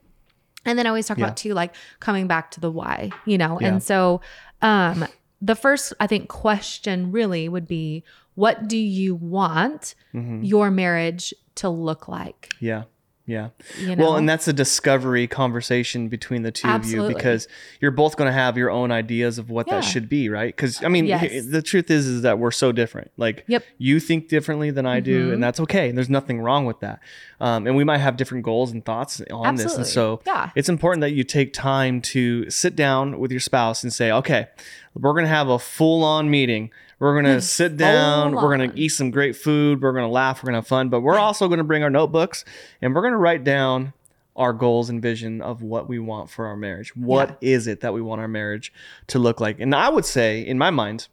And 0.64 0.78
then 0.78 0.86
I 0.86 0.90
always 0.90 1.06
talk 1.06 1.18
Yeah. 1.18 1.24
about 1.24 1.36
too, 1.36 1.52
like 1.54 1.74
coming 1.98 2.28
back 2.28 2.52
to 2.52 2.60
the 2.60 2.70
why, 2.70 3.10
you 3.26 3.38
know. 3.38 3.58
And 3.58 3.82
so, 3.82 4.20
um, 4.60 5.04
the 5.42 5.56
first 5.56 5.92
I 6.00 6.06
think 6.06 6.28
question 6.28 7.12
really 7.12 7.48
would 7.48 7.66
be, 7.66 8.04
what 8.34 8.68
do 8.68 8.78
you 8.78 9.14
want 9.14 9.94
hmm 10.12 10.42
your 10.42 10.70
marriage 10.70 11.34
to 11.56 11.68
look 11.68 12.08
like? 12.08 12.48
Yeah. 12.60 12.84
Yeah. 13.24 13.50
You 13.78 13.94
know, 13.94 14.02
Well, 14.02 14.16
and 14.16 14.28
that's 14.28 14.48
a 14.48 14.52
discovery 14.52 15.28
conversation 15.28 16.08
between 16.08 16.42
the 16.42 16.50
two 16.50 16.68
of 16.68 16.84
you 16.86 17.06
because 17.06 17.46
you're 17.80 17.92
both 17.92 18.16
going 18.16 18.26
to 18.26 18.32
have 18.32 18.58
your 18.58 18.68
own 18.70 18.90
ideas 18.90 19.38
of 19.38 19.48
what 19.48 19.68
Yeah. 19.68 19.76
that 19.76 19.82
should 19.82 20.08
be, 20.08 20.28
right? 20.28 20.54
Because 20.54 20.82
I 20.82 20.88
mean, 20.88 21.06
Yes. 21.06 21.46
the 21.46 21.62
truth 21.62 21.88
is, 21.88 22.06
is 22.08 22.22
that 22.22 22.40
we're 22.40 22.50
so 22.50 22.72
different. 22.72 23.12
Like, 23.16 23.44
Yep. 23.46 23.64
you 23.78 24.00
think 24.00 24.28
differently 24.28 24.72
than 24.72 24.86
I 24.86 24.98
do, 24.98 25.28
Mhm. 25.30 25.34
and 25.34 25.42
that's 25.42 25.60
okay. 25.60 25.88
And 25.88 25.96
There's 25.96 26.10
nothing 26.10 26.40
wrong 26.40 26.64
with 26.66 26.80
that. 26.80 26.98
Um, 27.40 27.66
and 27.68 27.76
we 27.76 27.84
might 27.84 27.98
have 27.98 28.16
different 28.16 28.44
goals 28.44 28.72
and 28.72 28.84
thoughts 28.84 29.22
on 29.30 29.54
this, 29.54 29.76
and 29.76 29.86
so 29.86 30.20
yeah, 30.26 30.50
it's 30.56 30.68
important 30.68 31.00
that 31.02 31.12
you 31.12 31.22
take 31.22 31.52
time 31.52 32.00
to 32.00 32.50
sit 32.50 32.74
down 32.74 33.18
with 33.20 33.30
your 33.30 33.40
spouse 33.40 33.82
and 33.84 33.92
say, 33.92 34.10
okay, 34.10 34.46
we're 34.94 35.12
going 35.12 35.24
to 35.24 35.28
have 35.28 35.48
a 35.48 35.58
full 35.58 36.02
on 36.04 36.28
meeting. 36.30 36.70
We're 37.02 37.20
going 37.20 37.34
to 37.34 37.40
sit 37.40 37.76
down. 37.76 38.30
We're 38.30 38.56
going 38.56 38.70
to 38.70 38.78
eat 38.78 38.90
some 38.90 39.10
great 39.10 39.34
food. 39.34 39.82
We're 39.82 39.90
going 39.90 40.04
to 40.04 40.12
laugh. 40.12 40.40
We're 40.40 40.52
going 40.52 40.52
to 40.52 40.58
have 40.58 40.68
fun. 40.68 40.88
But 40.88 41.00
we're 41.00 41.18
also 41.18 41.48
going 41.48 41.58
to 41.58 41.64
bring 41.64 41.82
our 41.82 41.90
notebooks 41.90 42.44
and 42.80 42.94
we're 42.94 43.00
going 43.00 43.12
to 43.12 43.18
write 43.18 43.42
down 43.42 43.92
our 44.36 44.52
goals 44.52 44.88
and 44.88 45.02
vision 45.02 45.42
of 45.42 45.62
what 45.62 45.88
we 45.88 45.98
want 45.98 46.30
for 46.30 46.46
our 46.46 46.56
marriage. 46.56 46.94
What 46.94 47.38
is 47.40 47.66
it 47.66 47.80
that 47.80 47.92
we 47.92 48.00
want 48.00 48.20
our 48.20 48.28
marriage 48.28 48.72
to 49.08 49.18
look 49.18 49.40
like? 49.40 49.58
And 49.58 49.74
I 49.74 49.88
would 49.88 50.04
say, 50.04 50.42
in 50.42 50.58
my 50.58 50.70
mind, 50.70 51.08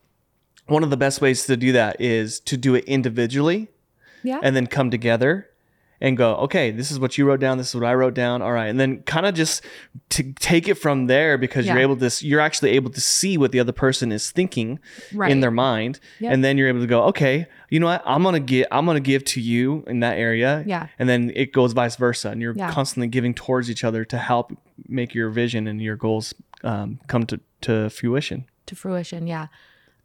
one 0.68 0.84
of 0.84 0.92
the 0.92 0.96
best 0.96 1.22
ways 1.22 1.48
to 1.48 1.58
do 1.58 1.72
that 1.72 2.00
is 2.00 2.40
to 2.42 2.56
do 2.56 2.75
it 2.75 2.86
individually 2.86 3.70
yeah, 4.22 4.40
and 4.44 4.56
then 4.56 4.68
come 4.68 4.92
together 4.92 5.50
and 6.01 6.15
go, 6.18 6.36
okay, 6.38 6.72
this 6.72 6.91
is 6.91 7.00
what 7.00 7.18
you 7.18 7.25
wrote 7.25 7.39
down, 7.39 7.58
this 7.58 7.70
is 7.70 7.75
what 7.75 7.84
I 7.84 7.94
wrote 7.94 8.13
down. 8.13 8.41
All 8.41 8.51
right. 8.53 8.68
And 8.68 8.79
then 8.79 9.01
kind 9.03 9.25
of 9.25 9.36
just 9.36 9.63
to 10.10 10.32
take 10.34 10.68
it 10.68 10.75
from 10.75 11.08
there 11.08 11.38
because 11.38 11.65
you're 11.65 11.77
able 11.79 11.98
to 11.98 12.25
you're 12.25 12.39
actually 12.39 12.72
able 12.72 12.89
to 12.91 13.01
see 13.01 13.38
what 13.38 13.51
the 13.51 13.60
other 13.60 13.72
person 13.74 14.12
is 14.12 14.32
thinking 14.32 14.79
right. 15.13 15.32
in 15.32 15.39
their 15.41 15.51
mind. 15.51 16.00
Yep. 16.20 16.34
And 16.34 16.44
then 16.44 16.58
you're 16.58 16.68
able 16.70 16.79
to 16.82 16.88
go, 16.88 17.03
okay, 17.06 17.48
you 17.70 17.79
know 17.79 17.88
what? 17.88 18.01
I'm 18.06 18.24
gonna 18.24 18.39
get 18.39 18.68
I'm 18.72 18.86
gonna 18.86 19.00
give 19.00 19.24
to 19.25 19.41
you 19.41 19.84
in 19.88 20.00
that 20.00 20.18
area. 20.18 20.63
yeah, 20.65 20.88
And 20.98 21.10
then 21.10 21.32
it 21.36 21.51
goes 21.53 21.74
vice 21.74 21.96
versa. 21.98 22.29
And 22.29 22.41
you're 22.41 22.56
Yeah. 22.56 22.72
constantly 22.72 23.08
giving 23.08 23.34
towards 23.34 23.70
each 23.70 23.84
other 23.84 24.06
to 24.06 24.18
help 24.18 24.58
make 24.88 25.13
your 25.13 25.29
vision 25.29 25.68
and 25.68 25.82
your 25.82 25.96
goals 25.98 26.34
um, 26.63 27.00
come 27.08 27.25
to, 27.25 27.39
to 27.62 27.89
fruition. 27.89 28.46
to 28.65 28.75
fruition. 28.75 29.27
Yeah, 29.27 29.48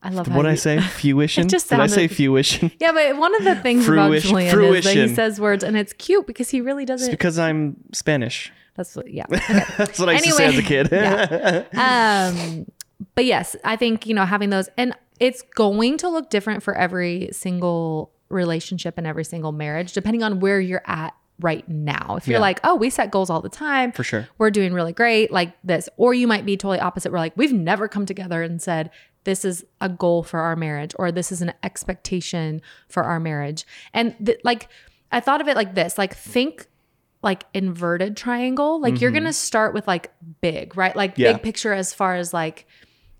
I 0.05 0.11
love 0.11 0.29
What 0.35 0.47
I 0.47 0.55
say? 0.55 0.79
Fruition? 1.01 1.49
just 1.49 1.69
Did 1.71 1.81
I 1.81 1.87
say 1.87 2.07
sounded- 2.09 2.17
fruition? 2.17 2.71
Yeah, 2.79 2.93
but 2.93 3.17
one 3.17 3.35
of 3.35 3.45
the 3.45 3.55
things 3.63 3.89
about 3.89 4.09
Fruition- 4.09 4.31
Julian 4.51 4.75
is 4.77 4.85
that 4.85 4.97
he 4.97 5.09
says 5.15 5.41
words, 5.41 5.65
and 5.65 5.77
it's 5.77 5.93
cute 5.95 6.27
because 6.27 6.51
he 6.51 6.61
really 6.61 6.85
doesn't. 6.85 7.09
It's 7.09 7.13
because 7.17 7.39
I'm 7.39 7.77
Spanish. 7.93 8.53
That's 8.77 8.95
what, 8.97 9.11
yeah. 9.13 9.25
Okay. 9.33 9.65
That's 9.79 9.99
what 9.99 10.09
I 10.09 10.13
used 10.13 10.25
to 10.27 10.31
say 10.33 10.47
as 10.47 10.55
a 10.59 10.63
Anyway, 10.63 11.67
kid. 11.73 11.79
um 11.79 12.67
but 13.15 13.25
yes 13.25 13.55
i 13.65 13.77
think 13.77 14.07
you 14.07 14.15
know 14.15 14.25
having 14.25 14.51
those 14.51 14.69
and 14.77 14.95
it's 15.21 15.43
going 15.55 15.97
to 15.99 16.09
look 16.09 16.31
different 16.31 16.63
for 16.63 16.75
every 16.75 17.29
single 17.33 18.11
relationship 18.31 18.95
and 18.99 19.07
every 19.07 19.25
single 19.25 19.53
marriage 19.53 19.93
depending 19.93 20.23
on 20.23 20.41
where 20.41 20.61
you're 20.61 20.83
at 20.87 21.15
right 21.41 21.69
now. 21.69 22.15
If 22.17 22.29
you're 22.29 22.37
Yeah. 22.37 22.41
like, 22.43 22.61
oh, 22.63 22.77
we 22.77 22.91
set 22.91 23.11
goals 23.11 23.29
all 23.29 23.41
the 23.41 23.49
time, 23.49 23.91
For 23.91 24.05
sure. 24.05 24.29
we're 24.39 24.53
doing 24.53 24.73
really 24.73 24.93
great, 24.93 25.33
like 25.33 25.53
this. 25.65 25.89
Or 25.97 26.15
you 26.15 26.29
might 26.29 26.47
be 26.47 26.57
totally 26.57 26.79
opposite. 26.79 27.11
We're 27.11 27.19
like, 27.19 27.37
we've 27.37 27.53
never 27.53 27.89
come 27.89 28.07
together 28.07 28.41
and 28.41 28.63
said, 28.63 28.91
this 29.25 29.45
is 29.45 29.65
a 29.81 29.89
goal 29.89 30.23
for 30.23 30.41
our 30.41 30.55
marriage, 30.57 30.93
or 30.99 31.11
this 31.11 31.33
is 31.33 31.43
an 31.43 31.53
expectation 31.63 32.61
for 32.89 33.03
our 33.03 33.19
marriage. 33.19 33.67
And 33.93 34.15
th- 34.25 34.39
like, 34.45 34.69
I 35.13 35.21
thought 35.21 35.41
of 35.41 35.49
it 35.49 35.57
like 35.57 35.75
this 35.75 35.99
like, 35.99 36.15
think 36.15 36.67
like 37.23 37.45
inverted 37.55 38.17
triangle. 38.17 38.81
Like, 38.81 39.01
you're 39.01 39.11
going 39.11 39.25
to 39.25 39.33
start 39.33 39.73
with 39.73 39.87
like 39.89 40.13
big, 40.43 40.77
right? 40.77 40.95
Like, 40.95 41.13
Mm-hmm. 41.13 41.23
Yeah. 41.23 41.33
big 41.35 41.43
picture 41.43 41.73
as 41.73 41.95
far 41.95 42.17
as 42.17 42.35
like, 42.35 42.67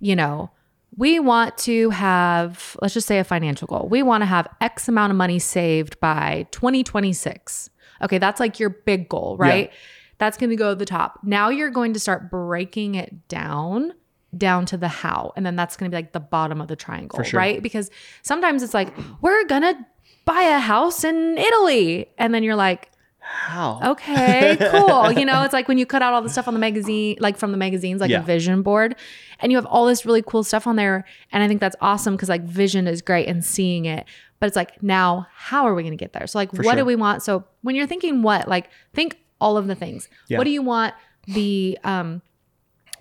you 0.01 0.15
know, 0.15 0.51
we 0.97 1.19
want 1.19 1.57
to 1.59 1.91
have, 1.91 2.77
let's 2.83 2.95
just 2.95 3.07
say 3.09 3.19
a 3.19 3.25
financial 3.25 3.67
goal. 3.67 3.89
We 3.91 4.03
want 4.03 4.23
to 4.23 4.27
have 4.27 4.47
X 4.61 4.89
amount 4.89 5.11
of 5.11 5.17
money 5.17 5.39
saved 5.39 5.99
by 6.01 6.47
2026. 6.53 7.71
Okay, 8.03 8.19
that's 8.19 8.39
like 8.41 8.61
your 8.61 8.71
big 8.71 9.09
goal, 9.09 9.37
right? 9.39 9.73
That's 10.19 10.37
going 10.37 10.51
to 10.51 10.57
go 10.57 10.71
to 10.71 10.77
the 10.77 10.85
top. 10.85 11.21
Now 11.25 11.49
you're 11.49 11.71
going 11.71 11.95
to 11.95 11.99
start 12.01 12.31
breaking 12.31 12.95
it 12.97 13.27
down 13.29 13.95
down 14.39 14.67
to 14.67 14.77
the 14.77 14.89
how. 14.89 15.33
And 15.37 15.45
then 15.45 15.57
that's 15.57 15.77
going 15.77 15.91
to 15.91 15.95
be 15.95 15.99
like 15.99 16.13
the 16.13 16.21
bottom 16.21 16.61
of 16.61 16.69
the 16.69 16.77
triangle, 16.77 17.23
sure. 17.23 17.39
right? 17.39 17.63
Because 17.63 17.91
sometimes 18.23 18.63
it's 18.63 18.75
like, 18.75 18.89
we're 19.21 19.45
going 19.45 19.63
to 19.63 19.77
buy 20.25 20.43
a 20.43 20.59
house 20.59 21.05
in 21.05 21.39
Italy. 21.39 22.09
And 22.19 22.35
then 22.35 22.43
you're 22.43 22.57
like, 22.57 22.91
How? 23.19 23.81
okay, 23.93 24.57
cool. 24.71 25.13
You 25.13 25.25
know, 25.25 25.43
it's 25.43 25.53
like 25.53 25.69
when 25.69 25.79
you 25.79 25.87
cut 25.87 26.03
out 26.03 26.13
all 26.13 26.23
the 26.23 26.29
stuff 26.31 26.49
on 26.49 26.55
the 26.55 26.61
magazine, 26.61 27.17
like 27.21 27.37
from 27.37 27.53
the 27.53 27.59
magazines, 27.59 28.01
like 28.01 28.11
Yeah. 28.11 28.21
a 28.21 28.23
vision 28.23 28.63
board, 28.63 28.97
and 29.41 29.51
you 29.53 29.59
have 29.59 29.67
all 29.67 29.87
this 29.87 30.07
really 30.07 30.23
cool 30.23 30.45
stuff 30.45 30.67
on 30.67 30.77
there. 30.77 31.05
And 31.33 31.43
I 31.43 31.49
think 31.49 31.61
that's 31.61 31.77
awesome 31.81 32.15
because 32.15 32.29
like 32.29 32.43
vision 32.45 32.87
is 32.87 33.03
great 33.03 33.29
and 33.29 33.45
seeing 33.45 33.85
it. 33.87 34.07
But 34.41 34.49
it's 34.49 34.57
like, 34.57 34.83
now 34.83 35.27
how 35.35 35.65
are 35.67 35.75
we 35.75 35.83
going 35.83 35.97
to 35.97 36.03
get 36.03 36.13
there? 36.13 36.27
So, 36.27 36.39
like, 36.39 36.53
what 36.53 36.65
sure. 36.65 36.75
do 36.75 36.85
we 36.85 36.97
want? 36.97 37.23
So, 37.23 37.45
when 37.63 37.75
you're 37.75 37.87
thinking 37.87 38.21
what, 38.21 38.47
like, 38.47 38.69
think 38.93 39.19
all 39.41 39.57
of 39.57 39.69
the 39.69 39.75
things. 39.75 40.09
Yeah. 40.29 40.37
What 40.37 40.45
do 40.45 40.51
you 40.51 40.61
want 40.61 40.93
the, 41.27 41.79
um, 41.83 42.21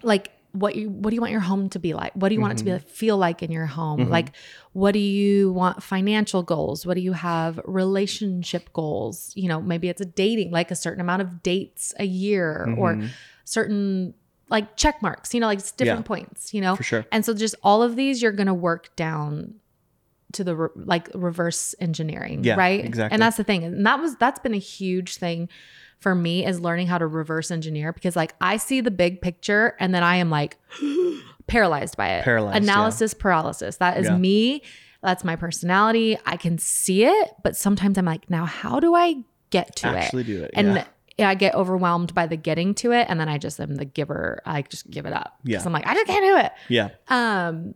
like, 0.04 0.32
what 0.54 0.76
you 0.76 0.90
what 0.90 1.10
do 1.10 1.16
you 1.16 1.22
want 1.22 1.32
your 1.32 1.42
home 1.42 1.68
to 1.70 1.80
be 1.80 1.94
like? 1.94 2.14
What 2.14 2.30
do 2.30 2.36
you 2.36 2.42
want 2.42 2.54
it 2.54 2.58
to 2.60 2.64
be 2.64 2.70
Mm-hmm. 2.70 2.86
like, 2.86 2.88
feel 2.88 3.18
like 3.18 3.42
in 3.44 3.52
your 3.52 3.66
home? 3.66 4.08
Like 4.10 4.34
what 4.72 4.92
do 4.94 5.00
you 5.00 5.52
want 5.52 5.82
financial 5.84 6.44
goals? 6.44 6.86
What 6.86 6.94
do 6.94 7.02
you 7.02 7.14
have 7.14 7.60
relationship 7.66 8.72
goals? 8.74 9.32
You 9.36 9.50
know, 9.50 9.62
maybe 9.62 9.90
it's 9.90 10.02
a 10.02 10.06
dating, 10.06 10.52
like 10.52 10.70
a 10.72 10.76
certain 10.76 11.02
amount 11.02 11.22
of 11.24 11.42
dates 11.44 11.94
a 12.00 12.06
year 12.06 12.74
or 12.78 12.96
Mhm. 12.96 13.10
certain 13.46 14.14
like 14.50 14.76
check 14.78 15.02
marks, 15.02 15.34
you 15.34 15.40
know, 15.40 15.48
like 15.48 15.58
it's 15.60 15.72
different 15.72 16.02
Yeah. 16.02 16.08
points, 16.08 16.54
you 16.54 16.62
know? 16.62 16.76
For 16.76 16.84
sure. 16.84 17.06
And 17.12 17.26
so 17.26 17.34
just 17.34 17.56
all 17.64 17.82
of 17.82 17.96
these 17.96 18.22
you're 18.22 18.32
going 18.32 18.48
to 18.48 18.54
work 18.54 18.96
down 18.96 19.56
to 20.34 20.44
the 20.44 20.56
re- 20.56 20.70
like 20.76 21.10
reverse 21.16 21.74
engineering, 21.80 22.44
Yeah, 22.44 22.56
right? 22.56 22.84
exactly. 22.84 23.14
And 23.16 23.22
that's 23.22 23.38
the 23.38 23.44
thing. 23.44 23.64
And 23.64 23.86
that 23.86 24.00
was 24.00 24.16
that's 24.18 24.40
been 24.40 24.54
a 24.54 24.58
huge 24.60 25.18
thing 25.18 25.50
for 26.04 26.14
me 26.14 26.46
is 26.46 26.60
learning 26.60 26.86
how 26.88 26.98
to 27.00 27.08
reverse 27.08 27.50
engineer 27.50 27.92
because 27.94 28.16
like 28.16 28.36
I 28.40 28.58
see 28.58 28.82
the 28.82 28.92
big 28.92 29.22
picture 29.22 29.76
and 29.80 29.96
then 29.96 30.04
I 30.04 30.18
am 30.18 30.30
like 30.30 30.58
paralyzed 31.48 31.98
by 31.98 32.10
it. 32.10 32.24
Paralyzed, 32.24 32.56
yeah. 32.56 32.72
Analysis 32.72 33.14
paralysis. 33.14 33.78
That 33.78 33.98
is 33.98 34.06
Yeah. 34.08 34.18
me. 34.18 34.62
That's 35.02 35.24
my 35.24 35.36
personality. 35.36 36.18
I 36.26 36.38
can 36.38 36.58
see 36.58 37.06
it, 37.06 37.30
but 37.44 37.58
sometimes 37.58 37.98
I'm 37.98 38.06
like, 38.06 38.30
now 38.30 38.46
how 38.46 38.80
do 38.80 38.96
I 38.96 39.16
get 39.50 39.76
to 39.78 39.90
it? 39.90 39.96
Actually 39.98 40.24
do 40.24 40.44
it. 40.44 40.52
and 40.54 40.76
yeah. 40.76 40.86
yeah, 41.18 41.30
I 41.30 41.36
get 41.36 41.56
overwhelmed 41.56 42.14
by 42.14 42.26
the 42.26 42.38
getting 42.38 42.74
to 42.76 42.92
it, 42.94 43.08
and 43.10 43.20
then 43.20 43.28
I 43.30 43.38
just 43.38 43.60
am 43.60 43.76
the 43.76 43.86
giver. 43.86 44.42
I 44.46 44.62
just 44.64 44.90
give 44.90 45.06
it 45.06 45.14
up 45.14 45.38
Yeah. 45.44 45.62
I'm 45.66 45.74
like, 45.74 45.86
I 45.88 45.94
just 45.94 46.08
can't 46.08 46.24
do 46.24 46.38
it. 46.38 46.52
yeah. 46.70 46.90
Um, 47.10 47.76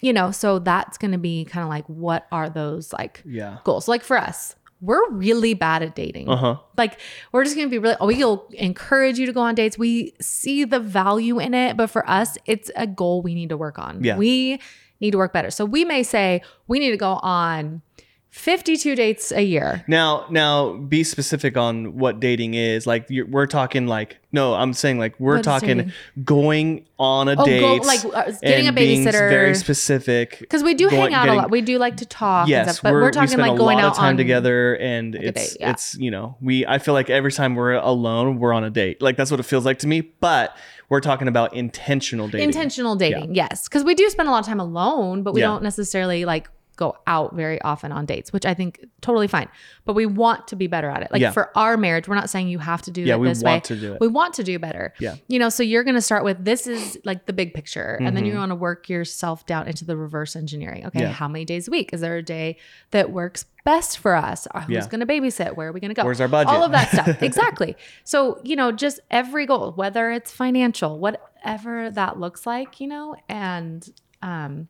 you 0.00 0.12
know, 0.12 0.30
so 0.30 0.58
that's 0.58 0.98
going 0.98 1.12
to 1.12 1.18
be 1.18 1.44
kind 1.46 1.62
of 1.62 1.68
like, 1.70 1.86
what 1.86 2.26
are 2.30 2.48
those 2.50 2.92
like 2.92 3.22
Yeah. 3.24 3.58
goals? 3.64 3.88
Like 3.88 4.02
for 4.02 4.18
us, 4.18 4.54
we're 4.80 5.10
really 5.10 5.54
bad 5.54 5.82
at 5.82 5.94
dating. 5.94 6.28
Uh 6.28 6.36
huh. 6.36 6.56
Like 6.76 7.00
we're 7.32 7.44
just 7.44 7.56
going 7.56 7.66
to 7.68 7.70
be 7.70 7.78
really. 7.78 7.96
We'll 8.00 8.46
encourage 8.52 9.18
you 9.18 9.26
to 9.26 9.32
go 9.32 9.40
on 9.40 9.54
dates. 9.54 9.78
We 9.78 10.14
see 10.20 10.64
the 10.64 10.80
value 10.80 11.38
in 11.38 11.54
it, 11.54 11.76
but 11.76 11.88
for 11.88 12.08
us, 12.08 12.36
it's 12.46 12.70
a 12.76 12.86
goal 12.86 13.22
we 13.22 13.34
need 13.34 13.48
to 13.48 13.56
work 13.56 13.78
on. 13.78 14.02
Yeah. 14.02 14.16
We 14.16 14.60
need 15.00 15.10
to 15.12 15.18
work 15.18 15.32
better. 15.32 15.50
So 15.50 15.64
we 15.64 15.84
may 15.84 16.02
say 16.02 16.42
we 16.68 16.78
need 16.78 16.90
to 16.90 16.96
go 16.96 17.14
on 17.22 17.82
52 18.30 18.94
dates 18.94 19.32
a 19.32 19.40
year. 19.42 19.82
Now, 19.88 20.26
now, 20.28 20.74
be 20.74 21.04
specific 21.04 21.56
on 21.56 21.96
what 21.96 22.20
dating 22.20 22.52
is. 22.52 22.86
Like, 22.86 23.06
you're, 23.08 23.26
we're 23.26 23.46
talking 23.46 23.86
like 23.86 24.18
no, 24.30 24.52
I'm 24.52 24.74
saying 24.74 24.98
like 24.98 25.18
we're 25.18 25.36
What 25.36 25.44
talking 25.44 25.92
going 26.22 26.84
on 26.98 27.28
a 27.28 27.36
Oh, 27.38 27.44
date, 27.46 27.60
go, 27.60 27.74
like 27.76 28.04
uh, 28.04 28.30
getting 28.42 28.68
a 28.68 28.72
babysitter. 28.74 29.30
very 29.30 29.54
specific. 29.54 30.36
Because 30.40 30.62
we 30.62 30.74
do 30.74 30.90
going- 30.90 31.00
hang 31.04 31.14
out 31.14 31.24
getting- 31.24 31.38
a 31.38 31.42
lot. 31.42 31.50
We 31.50 31.62
do 31.62 31.78
like 31.78 31.96
to 31.98 32.04
talk. 32.06 32.42
and 32.42 32.50
Yes, 32.50 32.72
stuff, 32.76 32.82
but 32.82 32.92
we're, 32.92 33.06
we 33.06 33.10
talking 33.12 33.28
spend 33.28 33.48
like 33.48 33.56
going 33.56 33.80
out 33.80 33.94
time 33.94 34.18
together, 34.18 34.76
and 34.76 35.14
a 35.14 35.28
it's 35.28 35.52
date, 35.54 35.56
yeah. 35.60 35.70
it's 35.70 35.94
you 35.94 36.10
know 36.10 36.36
we. 36.42 36.66
I 36.66 36.78
feel 36.78 36.92
like 36.92 37.08
every 37.08 37.32
time 37.32 37.54
we're 37.54 37.72
alone, 37.72 38.38
we're 38.38 38.52
on 38.52 38.64
a 38.64 38.70
date. 38.70 39.00
Like 39.00 39.16
that's 39.16 39.30
what 39.30 39.40
it 39.40 39.44
feels 39.44 39.64
like 39.64 39.78
to 39.78 39.86
me. 39.86 40.02
But 40.02 40.54
we're 40.90 41.00
talking 41.00 41.28
about 41.28 41.54
intentional 41.54 42.28
dating. 42.28 42.48
Intentional 42.48 42.94
dating, 42.96 43.34
yes. 43.34 43.66
Because 43.68 43.82
we 43.84 43.94
do 43.94 44.08
spend 44.10 44.28
a 44.28 44.32
lot 44.32 44.40
of 44.40 44.46
time 44.46 44.60
alone, 44.60 45.22
but 45.22 45.32
we 45.32 45.40
Yeah. 45.40 45.46
don't 45.48 45.62
necessarily 45.62 46.24
like 46.26 46.48
go 46.76 46.94
out 47.06 47.34
very 47.34 47.60
often 47.62 47.90
on 47.90 48.04
dates, 48.06 48.32
which 48.32 48.44
I 48.46 48.52
think 48.54 48.84
totally 49.00 49.26
fine. 49.26 49.48
But 49.86 49.94
we 49.94 50.04
want 50.06 50.48
to 50.48 50.56
be 50.56 50.66
better 50.66 50.88
at 50.90 51.02
it. 51.02 51.08
Like 51.10 51.22
Yeah. 51.22 51.30
for 51.30 51.50
our 51.56 51.76
marriage, 51.76 52.06
we're 52.06 52.14
not 52.16 52.28
saying 52.30 52.48
you 52.48 52.58
have 52.58 52.82
to 52.82 52.90
do 52.90 53.00
Yeah, 53.02 53.14
it 53.14 53.20
we 53.20 53.28
this 53.28 53.42
want 53.42 53.54
way. 53.64 53.74
to 53.74 53.80
do 53.80 53.94
it. 53.94 54.00
We 54.00 54.08
want 54.08 54.34
to 54.34 54.44
do 54.44 54.58
better. 54.58 54.92
Yeah. 54.98 55.14
You 55.28 55.38
know, 55.38 55.48
so 55.48 55.62
you're 55.62 55.84
going 55.84 55.94
to 55.94 56.02
start 56.02 56.22
with 56.22 56.44
this 56.44 56.66
is 56.66 56.98
like 57.04 57.26
the 57.26 57.32
big 57.32 57.54
picture, 57.54 57.96
and 58.00 58.14
then 58.16 58.24
Mhm. 58.24 58.26
you're 58.26 58.36
going 58.36 58.50
to 58.50 58.54
work 58.54 58.88
yourself 58.88 59.46
down 59.46 59.66
into 59.68 59.84
the 59.84 59.96
reverse 59.96 60.36
engineering. 60.36 60.86
Okay, 60.86 61.00
Yeah. 61.00 61.12
how 61.12 61.28
many 61.28 61.44
days 61.44 61.66
a 61.66 61.70
week? 61.70 61.90
Is 61.92 62.00
there 62.02 62.16
a 62.18 62.22
day 62.22 62.58
that 62.90 63.10
works 63.10 63.46
best 63.64 63.98
for 63.98 64.14
us? 64.14 64.46
Uh, 64.54 64.60
Who's 64.60 64.74
Yeah. 64.74 64.86
going 64.88 65.00
to 65.00 65.06
babysit? 65.06 65.56
Where 65.56 65.68
are 65.68 65.72
we 65.72 65.80
going 65.80 65.88
to 65.94 65.94
go? 65.94 66.04
Where's 66.04 66.20
our 66.20 66.28
budget? 66.28 66.52
All 66.52 66.62
of 66.62 66.72
that 66.72 66.90
stuff. 66.92 67.08
exactly. 67.22 67.74
So, 68.04 68.40
you 68.44 68.54
know, 68.54 68.70
just 68.70 69.00
every 69.10 69.46
goal, 69.46 69.72
whether 69.72 70.10
it's 70.12 70.30
financial, 70.30 70.98
whatever 70.98 71.90
that 71.90 72.20
looks 72.20 72.46
like, 72.46 72.80
you 72.80 72.86
know, 72.86 73.16
and 73.28 73.88
um 74.22 74.68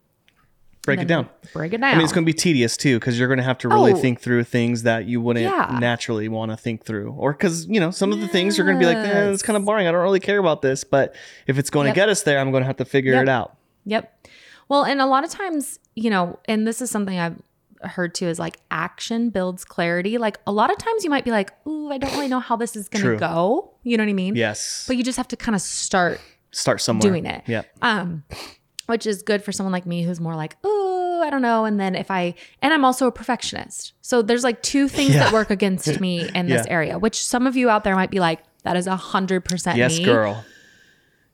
Break 0.86 1.00
it 1.00 1.08
down. 1.08 1.28
Break 1.52 1.72
it 1.74 1.80
down. 1.82 1.90
I 1.92 1.96
mean, 1.96 2.04
it's 2.04 2.12
going 2.12 2.24
to 2.24 2.32
be 2.32 2.32
tedious 2.36 2.76
too 2.76 2.98
because 2.98 3.18
you're 3.18 3.28
going 3.28 3.36
to 3.38 3.44
have 3.44 3.58
to 3.58 3.68
really 3.68 3.92
Oh. 3.92 3.96
think 3.96 4.20
through 4.20 4.44
things 4.44 4.84
that 4.84 5.04
you 5.06 5.20
wouldn't 5.20 5.44
Yeah. 5.44 5.76
naturally 5.78 6.28
want 6.28 6.50
to 6.52 6.56
think 6.56 6.84
through, 6.84 7.12
or 7.12 7.32
because 7.32 7.66
you 7.66 7.78
know 7.80 7.90
some 7.90 8.12
of 8.12 8.20
the 8.20 8.28
things 8.28 8.56
you're 8.56 8.66
going 8.66 8.78
to 8.78 8.80
be 8.80 8.86
like, 8.86 8.96
eh, 8.96 9.30
it's 9.30 9.42
kind 9.42 9.56
of 9.56 9.64
boring. 9.66 9.86
I 9.86 9.92
don't 9.92 10.02
really 10.02 10.20
care 10.20 10.38
about 10.38 10.62
this, 10.62 10.82
but 10.84 11.14
if 11.46 11.58
it's 11.58 11.68
going 11.68 11.86
Yep. 11.86 11.94
to 11.94 12.00
get 12.00 12.08
us 12.08 12.22
there, 12.22 12.38
I'm 12.38 12.50
going 12.50 12.62
to 12.62 12.66
have 12.66 12.76
to 12.78 12.84
figure 12.86 13.12
Yep. 13.12 13.22
it 13.24 13.28
out. 13.28 13.56
Yep. 13.84 14.26
Well, 14.68 14.84
and 14.84 15.00
a 15.00 15.06
lot 15.06 15.24
of 15.24 15.30
times, 15.30 15.78
you 15.94 16.08
know, 16.10 16.38
and 16.46 16.66
this 16.66 16.80
is 16.80 16.90
something 16.90 17.18
I've 17.18 17.40
heard 17.82 18.14
too 18.14 18.26
is 18.26 18.38
like 18.38 18.56
action 18.70 19.30
builds 19.30 19.64
clarity. 19.64 20.18
Like 20.18 20.38
a 20.46 20.50
lot 20.52 20.70
of 20.72 20.78
times 20.78 21.04
you 21.04 21.10
might 21.10 21.24
be 21.24 21.30
like, 21.30 21.52
ooh, 21.68 21.90
I 21.92 21.98
don't 21.98 22.10
really 22.14 22.26
know 22.26 22.40
how 22.40 22.56
this 22.56 22.74
is 22.74 22.88
going 22.88 23.04
to 23.04 23.16
go. 23.16 23.72
You 23.84 23.96
know 23.96 24.02
what 24.04 24.10
I 24.10 24.14
mean? 24.14 24.34
Yes, 24.34 24.84
But 24.88 24.96
you 24.96 25.04
just 25.04 25.18
have 25.18 25.28
to 25.28 25.36
kind 25.36 25.54
of 25.54 25.60
start 25.60 26.20
start 26.52 26.80
somewhere. 26.80 27.02
doing 27.10 27.26
it. 27.26 27.42
Yeah, 27.46 27.62
um 27.82 28.24
which 28.86 29.06
is 29.06 29.22
good 29.22 29.42
for 29.42 29.52
someone 29.52 29.72
like 29.72 29.86
me 29.86 30.02
who's 30.02 30.20
more 30.20 30.34
like 30.36 30.56
oh 30.64 31.22
i 31.24 31.30
don't 31.30 31.42
know. 31.42 31.64
And 31.64 31.80
then 31.80 31.94
if 31.94 32.10
i 32.10 32.34
and 32.62 32.72
i'm 32.74 32.84
also 32.84 33.06
a 33.06 33.12
perfectionist. 33.12 33.92
So 34.02 34.22
there's 34.22 34.44
like 34.44 34.62
two 34.62 34.86
things 34.88 35.14
Yeah. 35.14 35.24
that 35.24 35.32
work 35.32 35.50
against 35.50 36.00
me 36.00 36.28
in 36.34 36.46
this 36.46 36.66
area 36.68 36.98
which 36.98 37.24
some 37.24 37.46
of 37.46 37.56
you 37.56 37.68
out 37.70 37.84
there 37.84 37.94
might 37.96 38.10
be 38.10 38.20
like 38.20 38.40
that 38.64 38.76
is 38.76 38.86
a 38.86 38.96
hundred 38.96 39.44
percent 39.44 39.76
yes, 39.78 39.98
me. 39.98 40.04
girl. 40.04 40.44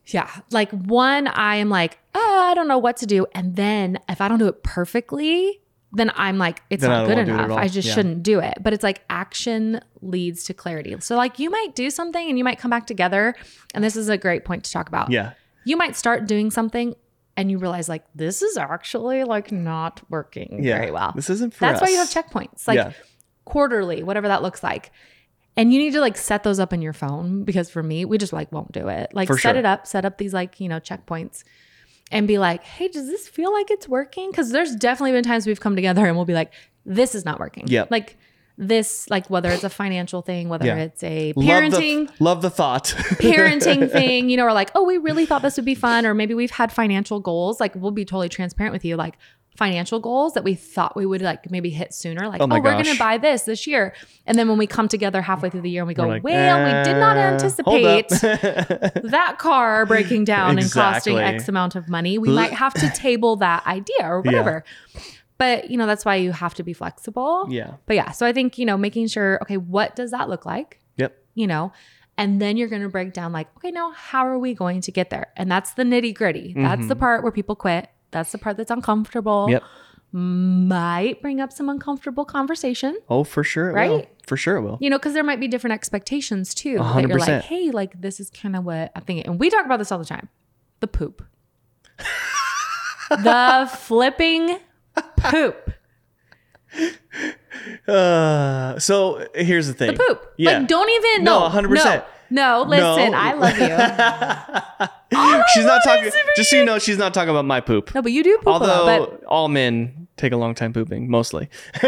yeah. 0.07 0.31
Like 0.51 0.71
one 0.71 1.27
i 1.29 1.57
am 1.57 1.69
like 1.69 1.99
oh 2.15 2.47
i 2.51 2.55
don't 2.55 2.69
know 2.69 2.79
what 2.79 2.97
to 2.99 3.07
do. 3.07 3.27
And 3.35 3.57
then 3.57 3.99
if 4.09 4.21
i 4.21 4.29
don't 4.29 4.39
do 4.39 4.47
it 4.49 4.63
perfectly 4.63 5.61
then 5.95 6.11
i'm 6.15 6.39
like 6.39 6.63
it's 6.71 6.81
Then 6.81 6.91
not 6.91 7.07
good 7.07 7.17
wanna 7.17 7.27
do 7.27 7.33
it 7.35 7.39
at 7.39 7.45
enough. 7.47 7.59
I 7.59 7.69
just 7.69 7.89
Yeah. 7.89 7.95
shouldn't 7.95 8.23
do 8.23 8.39
it. 8.41 8.55
But 8.63 8.73
it's 8.73 8.83
like 8.83 9.03
action 9.11 9.81
leads 10.01 10.45
to 10.45 10.55
clarity. 10.55 10.97
So 11.01 11.17
like 11.17 11.39
you 11.39 11.51
might 11.51 11.75
do 11.75 11.91
something 11.91 12.29
and 12.29 12.39
you 12.39 12.45
might 12.45 12.59
come 12.59 12.71
back 12.71 12.87
together. 12.87 13.35
And 13.75 13.85
this 13.85 13.95
is 13.97 14.09
a 14.09 14.17
great 14.17 14.45
point 14.47 14.65
to 14.65 14.73
talk 14.73 14.89
about. 14.89 15.11
Yeah, 15.11 15.33
you 15.65 15.77
might 15.77 15.95
start 15.97 16.27
doing 16.27 16.51
something 16.51 16.95
and 17.43 17.51
you 17.51 17.59
realize 17.59 17.89
like 17.89 18.05
this 18.15 18.41
is 18.41 18.57
actually 18.57 19.25
like 19.25 19.51
not 19.51 20.01
working 20.09 20.63
yeah. 20.63 20.79
very 20.79 20.93
well. 20.93 21.13
This 21.17 21.29
isn't 21.29 21.53
for 21.53 21.67
That's 21.67 21.83
us. 21.83 21.89
why 21.89 21.93
you 21.93 21.99
have 21.99 22.09
checkpoints, 22.09 22.69
like 22.69 22.77
Yeah. 22.77 22.93
quarterly, 23.45 24.05
whatever 24.05 24.29
that 24.29 24.43
looks 24.43 24.63
like. 24.63 24.93
And 25.57 25.73
you 25.73 25.81
need 25.81 25.93
to 25.95 26.01
like 26.01 26.17
set 26.17 26.45
those 26.45 26.61
up 26.61 26.73
in 26.73 26.81
your 26.81 26.93
phone 26.93 27.43
because 27.43 27.69
for 27.69 27.83
me, 27.83 28.05
we 28.05 28.17
just 28.17 28.33
like 28.33 28.53
won't 28.53 28.71
do 28.71 28.87
it. 28.87 29.13
Like 29.13 29.27
For 29.27 29.37
set 29.37 29.55
sure. 29.55 29.59
it 29.59 29.67
up, 29.67 29.89
set 29.89 30.05
up 30.05 30.19
these 30.19 30.33
like, 30.33 30.61
you 30.61 30.69
know, 30.69 30.79
checkpoints 30.79 31.43
and 32.13 32.29
be 32.29 32.39
like, 32.39 32.63
hey, 32.63 32.87
does 32.87 33.09
this 33.09 33.27
feel 33.27 33.53
like 33.53 33.73
it's 33.73 33.89
working? 33.89 34.31
Because 34.31 34.53
there's 34.53 34.77
definitely 34.77 35.13
been 35.13 35.25
times 35.25 35.45
we've 35.45 35.59
come 35.61 35.75
together 35.75 36.07
and 36.07 36.15
we'll 36.15 36.25
be 36.27 36.33
like, 36.33 36.53
this 36.87 37.17
is 37.17 37.25
not 37.25 37.41
working. 37.41 37.65
Yep. 37.67 37.91
Like 37.91 38.17
this, 38.59 39.09
like 39.11 39.29
whether 39.31 39.51
it's 39.51 39.65
a 39.65 39.71
financial 39.71 40.23
thing, 40.23 40.49
whether 40.49 40.67
Yeah. 40.67 40.77
it's 40.77 41.03
a 41.03 41.33
Love 41.37 41.47
parenting 41.47 42.07
the, 42.19 42.25
love 42.25 42.43
the 42.43 42.51
thought. 42.51 42.85
parenting 42.97 43.91
thing, 43.91 44.29
you 44.31 44.37
know, 44.37 44.45
or 44.45 44.53
like, 44.53 44.71
oh, 44.75 44.85
we 44.85 44.99
really 44.99 45.27
thought 45.27 45.43
this 45.43 45.57
would 45.57 45.65
be 45.65 45.75
fun, 45.75 46.05
or 46.07 46.15
maybe 46.15 46.35
we've 46.35 46.51
had 46.51 46.71
financial 46.73 47.19
goals. 47.21 47.61
Like, 47.61 47.75
we'll 47.75 47.91
be 47.93 48.05
totally 48.05 48.29
transparent 48.29 48.73
with 48.73 48.85
you, 48.85 48.97
like 48.97 49.17
financial 49.57 50.01
goals 50.01 50.33
that 50.33 50.45
we 50.45 50.55
thought 50.55 50.97
we 50.97 51.05
would 51.05 51.21
like 51.21 51.51
maybe 51.51 51.69
hit 51.69 51.93
sooner. 51.93 52.27
Like, 52.27 52.41
Oh 52.41 52.45
oh, 52.51 52.55
we're 52.61 52.63
gonna 52.83 52.95
buy 52.99 53.19
this 53.19 53.43
this 53.43 53.67
year, 53.67 53.93
and 54.27 54.39
then 54.39 54.49
when 54.49 54.57
we 54.57 54.67
come 54.67 54.89
together 54.89 55.21
halfway 55.21 55.51
through 55.51 55.61
the 55.61 55.69
year 55.71 55.83
and 55.83 55.89
we 55.89 55.93
go, 55.95 56.07
like, 56.07 56.25
well, 56.25 56.59
we 56.65 56.91
did 56.91 56.99
not 56.99 57.17
"Eh, 57.19 57.21
anticipate 57.21 58.09
that 58.09 59.37
car 59.39 59.85
breaking 59.87 60.25
down 60.25 60.59
and 60.59 60.71
costing 60.73 61.19
X 61.19 61.49
amount 61.49 61.75
of 61.75 61.89
money. 61.89 62.17
We 62.19 62.31
might 62.31 62.53
have 62.53 62.73
to 62.75 62.91
table 62.91 63.37
that 63.37 63.67
idea 63.67 64.03
or 64.03 64.21
whatever. 64.23 64.65
But, 65.43 65.71
you 65.73 65.77
know, 65.77 65.87
that's 65.87 66.05
why 66.05 66.15
you 66.17 66.31
have 66.31 66.55
to 66.55 66.63
be 66.63 66.73
flexible. 66.73 67.47
Yeah. 67.51 67.73
But 67.87 67.97
yeah, 67.97 68.13
so 68.13 68.25
I 68.27 68.33
think, 68.33 68.59
you 68.59 68.65
know, 68.65 68.77
making 68.79 69.09
sure, 69.09 69.41
okay, 69.43 69.57
what 69.57 69.97
does 69.97 70.13
that 70.13 70.29
look 70.29 70.47
like? 70.47 70.79
Yep. 70.99 71.17
You 71.35 71.49
know, 71.49 71.73
and 72.17 72.41
then 72.41 72.57
you're 72.57 72.69
going 72.69 72.83
to 72.83 72.89
break 72.89 73.13
down, 73.13 73.33
like, 73.33 73.49
okay, 73.57 73.73
now 73.73 73.91
how 73.91 74.25
are 74.25 74.39
we 74.39 74.55
going 74.55 74.81
to 74.83 74.93
get 74.93 75.11
there? 75.11 75.33
And 75.37 75.51
that's 75.51 75.73
the 75.73 75.83
nitty 75.83 76.15
gritty. 76.15 76.53
That's 76.57 76.87
the 76.87 76.95
part 76.95 77.25
where 77.25 77.33
people 77.33 77.57
quit. 77.57 77.89
That's 78.13 78.31
the 78.31 78.39
part 78.39 78.57
that's 78.57 78.71
uncomfortable. 78.71 79.47
Mm-hmm. 79.47 79.53
Yep. 79.53 79.63
Might 80.69 81.23
bring 81.23 81.41
up 81.41 81.53
some 81.53 81.69
uncomfortable 81.69 82.25
conversation, 82.25 82.97
Oh, 83.09 83.25
for 83.25 83.43
sure. 83.43 83.71
It 83.71 83.89
will. 83.89 83.97
Right? 83.97 84.09
For 84.27 84.37
sure 84.37 84.57
it 84.59 84.63
will. 84.63 84.79
you 84.81 84.91
know, 84.91 84.99
because 84.99 85.15
there 85.15 85.25
might 85.25 85.41
be 85.41 85.49
different 85.49 85.73
expectations 85.75 86.55
too. 86.55 86.75
A 86.75 86.79
That 86.79 86.85
hundred 86.85 87.09
you're 87.11 87.19
like, 87.19 87.43
hey, 87.43 87.71
like, 87.73 88.01
this 88.01 88.21
is 88.21 88.31
kind 88.31 88.55
of 88.55 88.65
what 88.65 88.93
I'm 88.95 89.03
thinking. 89.03 89.27
And 89.27 89.41
we 89.41 89.51
talk 89.51 89.65
about 89.65 89.79
this 89.79 89.91
all 89.91 89.99
the 89.99 90.05
time 90.05 90.29
the 90.81 90.87
poop. 90.87 91.25
the 93.11 93.69
flipping 93.73 94.59
poop. 95.17 95.71
Uh, 97.87 98.79
so 98.79 99.27
here's 99.35 99.67
the 99.67 99.75
thing. 99.75 99.95
The 99.95 100.03
poop. 100.09 100.33
Yeah. 100.37 100.59
Like, 100.59 100.69
don't 100.69 100.89
even. 100.91 101.25
No, 101.25 101.49
No, 101.49 101.61
100%. 101.61 102.05
No, 102.31 102.65
no 102.65 102.71
listen, 102.71 103.13
No. 103.13 103.19
I 103.19 103.33
love 103.35 104.81
you. 104.81 104.89
she's 105.55 105.65
not 105.65 105.81
talking. 105.85 106.11
Just 106.37 106.51
so 106.51 106.57
you 106.57 106.65
know, 106.65 106.79
she's 106.79 106.99
not 106.99 107.15
talking 107.15 107.31
about 107.31 107.45
my 107.45 107.61
poop. 107.61 107.95
No, 107.95 108.03
but 108.03 108.13
you 108.13 108.23
do 108.23 108.37
poop 108.39 108.47
Although 108.47 108.85
lot. 108.87 109.11
But 109.11 109.25
all 109.25 109.49
men 109.49 110.09
take 110.17 110.33
a 110.33 110.37
long 110.37 110.55
time 110.55 110.73
pooping, 110.73 111.09
mostly. 111.11 111.49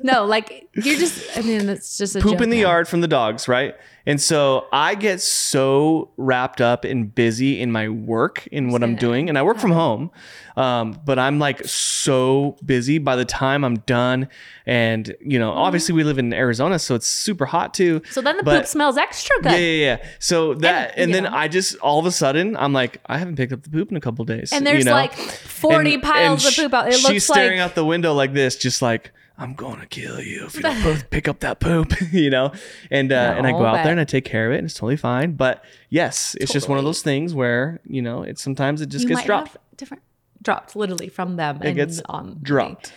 no, 0.00 0.24
like 0.24 0.68
you're 0.74 0.98
just. 0.98 1.36
I 1.36 1.42
mean, 1.42 1.68
it's 1.68 1.98
just 1.98 2.16
a 2.16 2.20
Poop 2.20 2.40
in 2.40 2.50
the 2.50 2.58
yard 2.58 2.88
from 2.88 3.00
the 3.00 3.08
dogs, 3.08 3.48
right? 3.48 3.74
And 4.08 4.18
so 4.18 4.66
I 4.72 4.94
get 4.94 5.20
so 5.20 6.12
wrapped 6.16 6.62
up 6.62 6.84
and 6.84 7.14
busy 7.14 7.60
in 7.60 7.70
my 7.70 7.90
work, 7.90 8.46
in 8.46 8.70
what 8.70 8.82
I'm 8.82 8.96
doing, 8.96 9.28
and 9.28 9.36
I 9.36 9.42
work 9.42 9.58
from 9.58 9.70
home. 9.72 10.10
Um, 10.56 10.98
but 11.04 11.18
I'm 11.18 11.38
like 11.38 11.62
so 11.66 12.56
busy 12.64 12.96
by 12.96 13.16
the 13.16 13.26
time 13.26 13.64
I'm 13.64 13.80
done. 13.80 14.28
And, 14.64 15.14
you 15.20 15.38
know, 15.38 15.52
obviously 15.52 15.94
we 15.94 16.04
live 16.04 16.18
in 16.18 16.32
Arizona, 16.32 16.78
so 16.78 16.94
it's 16.94 17.06
super 17.06 17.44
hot 17.44 17.74
too. 17.74 18.00
So 18.10 18.22
then 18.22 18.38
the 18.38 18.42
But- 18.42 18.60
poop 18.60 18.66
smells 18.66 18.96
extra 18.96 19.36
good. 19.42 19.52
Yeah, 19.52 19.58
yeah, 19.58 19.84
yeah. 20.00 20.06
So 20.20 20.54
that, 20.54 20.94
and, 20.96 21.10
you 21.10 21.14
then 21.14 21.24
know. 21.24 21.36
I 21.36 21.48
just 21.48 21.67
all 21.76 21.98
of 21.98 22.06
a 22.06 22.10
sudden 22.12 22.56
I'm 22.56 22.72
like, 22.72 23.00
I 23.06 23.18
haven't 23.18 23.36
picked 23.36 23.52
up 23.52 23.62
the 23.62 23.70
poop 23.70 23.90
in 23.90 23.96
a 23.96 24.00
couple 24.00 24.24
days. 24.24 24.52
And 24.52 24.66
there's 24.66 24.80
you 24.80 24.84
know? 24.86 24.92
like 24.92 25.14
40 25.14 25.94
And- 25.94 26.02
piles 26.02 26.44
and 26.44 26.52
of 26.52 26.56
poop 26.64 26.74
out. 26.74 26.88
It 26.88 26.94
she's 26.94 27.24
staring 27.26 27.58
like 27.60 27.70
out 27.70 27.74
the 27.74 27.84
window 27.84 28.14
like 28.14 28.32
this, 28.32 28.56
just 28.56 28.82
like 28.82 29.12
I'm 29.40 29.54
gonna 29.54 29.86
kill 29.86 30.20
you 30.20 30.46
if 30.46 30.56
you 30.56 30.62
don't 30.62 30.82
both 30.82 31.10
pick 31.10 31.28
up 31.28 31.40
that 31.40 31.60
poop, 31.60 31.92
you 32.12 32.28
know. 32.28 32.52
And 32.90 33.12
uh, 33.12 33.34
and 33.36 33.46
I 33.46 33.52
go 33.52 33.64
out 33.64 33.76
but- 33.76 33.82
there 33.84 33.92
and 33.92 34.00
I 34.00 34.04
take 34.04 34.24
care 34.24 34.48
of 34.48 34.54
it, 34.54 34.58
and 34.58 34.64
it's 34.64 34.74
totally 34.74 34.96
fine. 34.96 35.32
But 35.32 35.64
yes, 35.90 36.36
it's 36.40 36.52
just 36.52 36.68
one 36.68 36.76
of 36.78 36.84
those 36.84 37.02
things 37.02 37.34
where 37.34 37.80
you 37.86 38.02
know 38.02 38.22
it 38.24 38.38
sometimes 38.40 38.80
it 38.80 38.88
just 38.88 39.04
you 39.04 39.08
gets 39.10 39.20
might 39.20 39.26
dropped. 39.26 39.56
different 39.76 40.02
dropped 40.42 40.74
literally 40.74 41.08
from 41.08 41.36
them. 41.36 41.58
It 41.62 41.66
and 41.68 41.76
gets 41.76 42.00
on 42.06 42.38
dropped. 42.42 42.92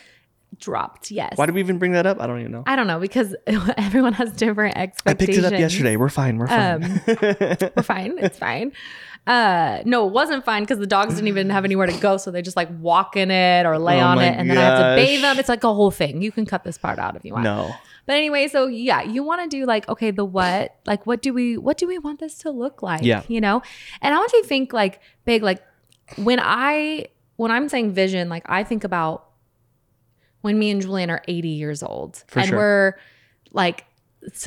Dropped. 0.60 1.12
Yes. 1.12 1.38
Why 1.38 1.46
did 1.46 1.55
we 1.55 1.62
even 1.62 1.79
bring 1.79 1.93
that 1.93 2.05
up? 2.05 2.20
I 2.20 2.27
don't 2.27 2.39
even 2.39 2.51
know. 2.51 2.63
I 2.67 2.75
don't 2.75 2.88
know 2.88 3.00
because 3.00 3.36
everyone 3.48 4.13
has 4.13 4.31
different 4.34 4.77
expectations. 4.77 5.38
I 5.38 5.41
picked 5.41 5.53
it 5.53 5.53
up 5.55 5.60
yesterday. 5.60 5.96
We're 5.96 6.10
fine. 6.10 6.38
We're 6.38 6.48
fine. 6.48 6.84
Um, 6.84 7.01
We're 7.75 7.84
fine. 7.84 8.17
It's 8.20 8.38
fine. 8.38 8.74
Uh, 9.27 9.81
no, 9.86 10.08
it 10.08 10.13
wasn't 10.13 10.43
fine 10.43 10.63
because 10.63 10.79
the 10.79 10.88
dogs 10.88 11.15
didn't 11.15 11.27
even 11.27 11.50
have 11.51 11.63
anywhere 11.63 11.88
to 11.88 11.98
go, 12.00 12.17
so 12.17 12.31
they 12.31 12.41
just 12.41 12.58
like 12.58 12.70
walk 12.79 13.15
in 13.15 13.29
it 13.31 13.65
or 13.65 13.77
lay 13.77 14.01
Oh 14.01 14.05
on 14.08 14.20
it, 14.20 14.36
and 14.36 14.50
then 14.50 14.58
I 14.58 14.62
have 14.62 14.77
to 14.79 15.01
bathe 15.01 15.22
them. 15.22 15.38
It's 15.39 15.48
like 15.50 15.63
a 15.63 15.74
whole 15.74 15.91
thing. 15.91 16.22
You 16.22 16.31
can 16.31 16.46
cut 16.46 16.63
this 16.63 16.77
part 16.77 17.00
out 17.00 17.15
if 17.15 17.24
you 17.24 17.34
want. 17.34 17.43
no. 17.43 17.72
But 18.08 18.15
anyway, 18.15 18.48
so 18.48 18.65
yeah, 18.65 19.03
you 19.03 19.22
want 19.24 19.43
to 19.50 19.58
do 19.58 19.65
like, 19.67 19.88
okay, 19.88 20.10
the 20.10 20.25
what? 20.25 20.75
Like, 20.88 21.05
what 21.05 21.22
do 21.22 21.34
we, 21.34 21.55
what 21.58 21.77
do 21.77 21.88
we 21.88 22.00
want 22.00 22.20
this 22.20 22.39
to 22.39 22.50
look 22.50 22.81
like? 22.81 23.03
Yeah. 23.03 23.22
You 23.27 23.39
know? 23.39 23.62
And 24.01 24.13
I 24.13 24.17
want 24.17 24.34
you 24.34 24.41
to 24.41 24.48
think 24.48 24.74
like 24.74 25.00
big, 25.24 25.43
like 25.43 25.62
when 26.17 26.39
I, 26.41 27.05
when 27.36 27.51
I'm 27.51 27.70
saying 27.70 27.93
vision, 27.93 28.27
like 28.27 28.43
I 28.48 28.63
think 28.63 28.84
about 28.84 29.27
when 30.42 30.58
me 30.60 30.70
and 30.72 30.82
Julian 30.82 31.10
are 31.10 31.22
80 31.28 31.50
years 31.50 31.84
old 31.84 32.24
For 32.28 32.40
and 32.40 32.50
sure. 32.50 32.58
we're 32.58 32.94
like, 33.52 33.86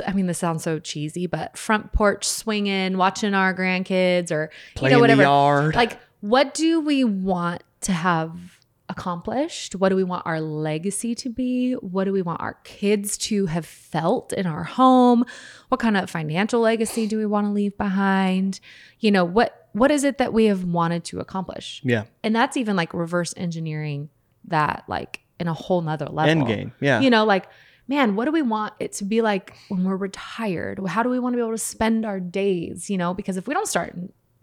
I 0.06 0.12
mean, 0.12 0.26
this 0.26 0.38
sounds 0.38 0.62
so 0.62 0.78
cheesy, 0.78 1.26
but 1.26 1.58
front 1.58 1.92
porch 1.92 2.24
swinging, 2.26 2.96
watching 2.96 3.34
our 3.34 3.54
grandkids 3.54 4.30
or, 4.30 4.50
you 4.80 4.90
know, 4.90 5.00
whatever. 5.00 5.22
yard. 5.22 5.74
Like, 5.74 5.98
what 6.20 6.54
do 6.54 6.80
we 6.80 7.04
want 7.04 7.62
to 7.82 7.92
have 7.92 8.60
accomplished? 8.88 9.74
What 9.74 9.88
do 9.88 9.96
we 9.96 10.04
want 10.04 10.26
our 10.26 10.40
legacy 10.40 11.14
to 11.16 11.28
be? 11.28 11.72
What 11.74 12.04
do 12.04 12.12
we 12.12 12.22
want 12.22 12.40
our 12.40 12.54
kids 12.64 13.16
to 13.18 13.46
have 13.46 13.66
felt 13.66 14.32
in 14.32 14.46
our 14.46 14.64
home? 14.64 15.24
What 15.68 15.80
kind 15.80 15.96
of 15.96 16.08
financial 16.08 16.60
legacy 16.60 17.06
do 17.06 17.18
we 17.18 17.26
want 17.26 17.46
to 17.46 17.50
leave 17.50 17.76
behind? 17.76 18.60
You 19.00 19.10
know, 19.10 19.24
what 19.24 19.68
what 19.72 19.90
is 19.90 20.04
it 20.04 20.18
that 20.18 20.32
we 20.32 20.44
have 20.44 20.64
wanted 20.64 21.04
to 21.06 21.18
accomplish? 21.18 21.80
yeah. 21.84 22.04
And 22.22 22.34
that's 22.34 22.56
even 22.56 22.76
like 22.76 22.94
reverse 22.94 23.34
engineering 23.36 24.08
that 24.46 24.84
like 24.86 25.23
in 25.40 25.48
a 25.48 25.54
whole 25.54 25.80
nother 25.80 26.06
level. 26.06 26.30
End 26.30 26.46
game. 26.46 26.72
Yeah. 26.80 27.00
You 27.00 27.10
know, 27.10 27.24
like, 27.24 27.46
man, 27.88 28.16
what 28.16 28.24
do 28.26 28.32
we 28.32 28.42
want 28.42 28.74
it 28.80 28.92
to 28.94 29.04
be 29.04 29.20
like 29.22 29.56
when 29.68 29.84
we're 29.84 29.96
retired? 29.96 30.80
How 30.86 31.02
do 31.02 31.08
we 31.08 31.18
want 31.18 31.34
to 31.34 31.36
be 31.36 31.42
able 31.42 31.52
to 31.52 31.58
spend 31.58 32.04
our 32.06 32.20
days? 32.20 32.88
You 32.90 32.98
know, 32.98 33.14
because 33.14 33.36
if 33.36 33.46
we 33.46 33.54
don't 33.54 33.68
start 33.68 33.94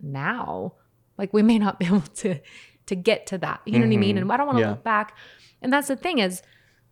now, 0.02 0.74
like 1.18 1.34
we 1.34 1.42
may 1.44 1.60
not 1.60 1.80
be 1.80 1.86
able 1.86 2.02
to 2.02 2.40
to 2.88 2.96
get 2.96 3.28
to 3.28 3.38
that. 3.38 3.62
You 3.66 3.74
know 3.74 3.86
what 3.86 3.94
I 3.94 3.98
mean? 3.98 4.16
Mm-hmm. 4.16 4.24
And 4.24 4.32
I 4.32 4.38
don't 4.38 4.48
want 4.48 4.58
to 4.58 4.64
Yeah. 4.64 4.70
look 4.72 4.84
back. 4.84 5.16
And 5.62 5.72
that's 5.72 5.88
the 5.88 5.96
thing 5.96 6.20
is, 6.20 6.42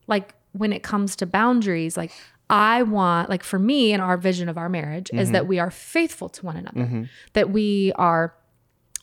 like 0.07 0.35
when 0.51 0.71
it 0.71 0.83
comes 0.83 1.15
to 1.17 1.25
boundaries, 1.25 1.97
like 1.97 2.11
I 2.49 2.83
want, 2.83 3.29
like 3.29 3.43
for 3.43 3.59
me 3.59 3.93
and 3.93 4.01
our 4.01 4.17
vision 4.17 4.49
of 4.49 4.57
our 4.57 4.69
marriage 4.69 5.09
is 5.13 5.27
mm-hmm. 5.27 5.33
that 5.33 5.47
we 5.47 5.59
are 5.59 5.69
faithful 5.69 6.29
to 6.29 6.45
one 6.45 6.57
another, 6.57 6.81
mm-hmm. 6.81 7.03
that 7.33 7.49
we 7.51 7.91
are 7.95 8.33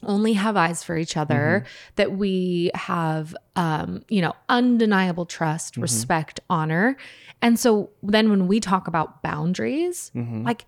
only 0.06 0.32
have 0.32 0.56
eyes 0.56 0.82
for 0.82 0.96
each 0.96 1.16
other, 1.16 1.64
mm-hmm. 1.64 1.92
that 1.96 2.12
we 2.12 2.70
have, 2.74 3.36
um, 3.56 4.02
you 4.08 4.22
know, 4.22 4.34
undeniable 4.48 5.26
trust, 5.26 5.74
mm-hmm. 5.74 5.82
respect, 5.82 6.40
honor. 6.48 6.96
And 7.42 7.58
so 7.58 7.90
then 8.02 8.30
when 8.30 8.46
we 8.46 8.60
talk 8.60 8.88
about 8.88 9.22
boundaries, 9.22 10.10
mm-hmm. 10.14 10.44
like 10.44 10.64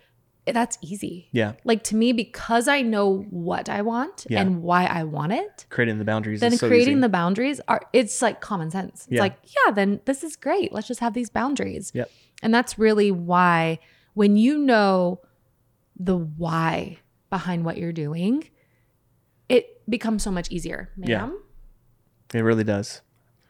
that's 0.46 0.78
easy. 0.80 1.28
yeah. 1.32 1.52
Like 1.64 1.84
to 1.84 1.96
me, 1.96 2.12
because 2.12 2.68
I 2.68 2.80
know 2.82 3.26
what 3.30 3.68
I 3.68 3.82
want 3.82 4.26
Yeah. 4.30 4.40
and 4.40 4.62
why 4.62 4.86
I 4.86 5.04
want 5.04 5.32
it, 5.32 5.66
Creating 5.68 5.98
the 5.98 6.04
boundaries. 6.04 6.40
then 6.40 6.54
is 6.54 6.60
so 6.60 6.68
creating 6.68 6.94
easy. 6.94 7.00
the 7.02 7.08
boundaries 7.10 7.60
are 7.68 7.82
it's 7.92 8.22
like 8.22 8.40
common 8.40 8.70
sense. 8.70 9.02
It's 9.02 9.12
Yeah. 9.12 9.20
like, 9.20 9.36
yeah, 9.44 9.72
then 9.72 10.00
this 10.06 10.24
is 10.24 10.36
great. 10.36 10.72
Let's 10.72 10.88
just 10.88 11.00
have 11.00 11.12
these 11.12 11.28
boundaries. 11.28 11.92
Yep. 11.94 12.10
And 12.42 12.54
that's 12.54 12.78
really 12.78 13.10
why 13.10 13.78
when 14.14 14.36
you 14.36 14.58
know 14.58 15.20
the 15.98 16.16
why 16.16 16.98
behind 17.30 17.64
what 17.64 17.76
you're 17.76 17.92
doing, 17.92 18.48
it 19.48 19.80
becomes 19.88 20.22
so 20.22 20.30
much 20.30 20.50
easier. 20.50 20.90
ma'am. 20.96 21.08
Yeah. 21.08 22.38
It 22.38 22.42
really 22.42 22.64
does. 22.64 23.00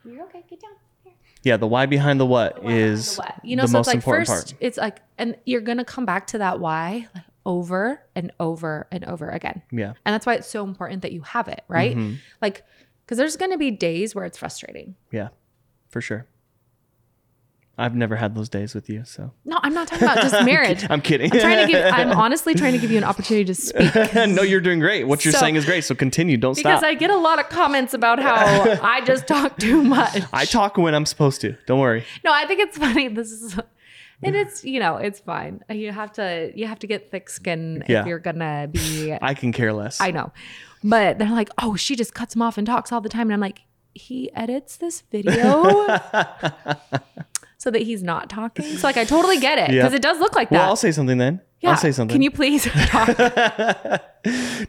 you're 0.05 0.23
okay. 0.25 0.45
Get 0.49 0.61
down. 0.61 0.71
Here. 1.05 1.13
Yeah. 1.43 1.57
The 1.57 1.67
why 1.67 1.87
behind 1.87 2.21
the 2.21 2.27
what 2.27 2.63
Why 2.63 2.73
is 2.73 3.17
behind 3.17 3.33
the 3.33 3.35
what? 3.37 3.45
you 3.45 3.57
know 3.57 3.63
the 3.63 3.69
so 3.69 3.79
most 3.79 3.87
it's 3.87 3.89
like 3.89 3.97
important 3.97 4.29
first 4.29 4.47
part. 4.53 4.63
it's 4.63 4.79
like 4.79 5.01
and 5.19 5.37
you're 5.45 5.61
gonna 5.61 5.85
come 5.85 6.05
back 6.07 6.27
to 6.29 6.39
that 6.39 6.61
why 6.61 7.09
like 7.15 7.25
over 7.47 8.01
and 8.15 8.31
over 8.39 8.87
and 8.93 9.05
over 9.07 9.29
again 9.31 9.63
Yeah. 9.73 9.95
and 10.05 10.13
that's 10.15 10.27
why 10.27 10.35
it's 10.35 10.49
so 10.49 10.65
important 10.65 11.03
that 11.03 11.13
you 11.13 11.23
have 11.23 11.49
it 11.49 11.63
right 11.69 11.97
Mhm. 11.97 12.19
like 12.43 12.63
because 13.05 13.17
there's 13.19 13.37
gonna 13.37 13.57
be 13.59 13.71
days 13.71 14.15
where 14.15 14.25
it's 14.27 14.37
frustrating 14.39 14.95
Yeah. 15.11 15.29
For 15.89 16.01
sure. 16.03 16.27
I've 17.79 17.95
never 17.95 18.17
had 18.17 18.35
those 18.35 18.49
days 18.49 18.75
with 18.75 18.91
you, 18.91 19.05
so 19.05 19.33
no 19.45 19.59
i'm 19.63 19.73
not 19.73 19.87
talking 19.89 20.05
about 20.05 20.19
just 20.19 20.45
marriage 20.53 20.85
I'm 20.91 21.01
kidding. 21.01 21.33
i'm 21.33 21.39
trying 21.41 21.67
to 21.67 21.73
give 21.73 21.85
i'm 21.99 22.11
honestly 22.11 22.55
trying 22.55 22.73
to 22.73 22.79
give 22.79 22.91
you 22.91 22.99
an 22.99 23.05
opportunity 23.05 23.45
to 23.45 23.55
speak 23.55 23.95
no, 24.15 24.43
you're 24.43 24.61
doing 24.61 24.81
great. 24.81 25.05
What 25.05 25.25
you're 25.25 25.33
So- 25.33 25.39
saying 25.41 25.57
is 25.57 25.65
great. 25.65 25.85
So 25.85 25.95
continue. 25.95 26.37
Don't 26.37 26.57
because 26.57 26.81
stop. 26.81 26.89
i 26.91 26.95
get 26.95 27.11
a 27.11 27.17
lot 27.17 27.39
of 27.39 27.49
comments 27.49 27.95
about 27.95 28.19
how 28.19 28.35
i 28.83 29.01
just 29.05 29.27
talk 29.29 29.57
too 29.59 29.83
much 29.83 30.23
I 30.33 30.45
talk 30.45 30.77
when 30.77 30.95
I'm 30.95 31.07
supposed 31.07 31.41
to. 31.43 31.57
Don't 31.67 31.79
worry. 31.81 32.05
no 32.25 32.33
i 32.33 32.45
think 32.47 32.61
it's 32.61 32.77
funny 32.77 33.09
this 33.09 33.31
is 33.31 33.59
and 34.23 34.35
it's 34.35 34.65
you 34.65 34.81
know 34.81 34.97
it's 34.97 35.21
fine 35.21 35.63
you 35.71 35.93
have 35.93 36.11
to 36.15 36.51
you 36.57 36.67
have 36.67 36.81
to 36.81 36.87
get 36.89 37.11
thick 37.13 37.31
skin 37.31 37.85
Yeah. 37.89 38.01
if 38.01 38.07
you're 38.09 38.19
gonna 38.19 38.69
be 38.73 39.17
I 39.23 39.35
can 39.35 39.53
care 39.53 39.73
less. 39.73 40.01
I 40.01 40.11
know. 40.11 40.33
But 40.85 41.19
they're 41.19 41.31
like, 41.31 41.51
oh, 41.61 41.75
she 41.75 41.97
just 41.97 42.15
cuts 42.15 42.35
him 42.37 42.43
off 42.43 42.57
and 42.59 42.65
talks 42.67 42.93
all 42.93 43.01
the 43.01 43.09
time. 43.09 43.23
And 43.29 43.33
I'm 43.35 43.41
like, 43.41 43.63
he 43.95 44.33
edits 44.35 44.77
this 44.77 45.03
video 45.11 45.65
so 47.69 47.73
that 47.73 47.83
he's 47.83 48.03
not 48.03 48.31
talking. 48.31 48.65
So 48.79 48.87
like 48.87 48.97
I 48.97 49.05
totally 49.05 49.39
get 49.39 49.59
it. 49.59 49.75
Yeah. 49.75 49.83
Because 49.83 49.93
it 49.93 50.01
does 50.01 50.19
look 50.19 50.35
like 50.35 50.49
that. 50.49 50.57
well. 50.59 50.69
I'll 50.71 50.77
say 50.77 50.91
something 50.91 51.19
then. 51.19 51.43
Yeah. 51.61 51.71
I'll 51.71 51.77
say 51.77 51.93
something. 51.93 52.15
Can 52.15 52.23
you 52.23 52.31
please 52.31 52.65
talk? 52.87 53.09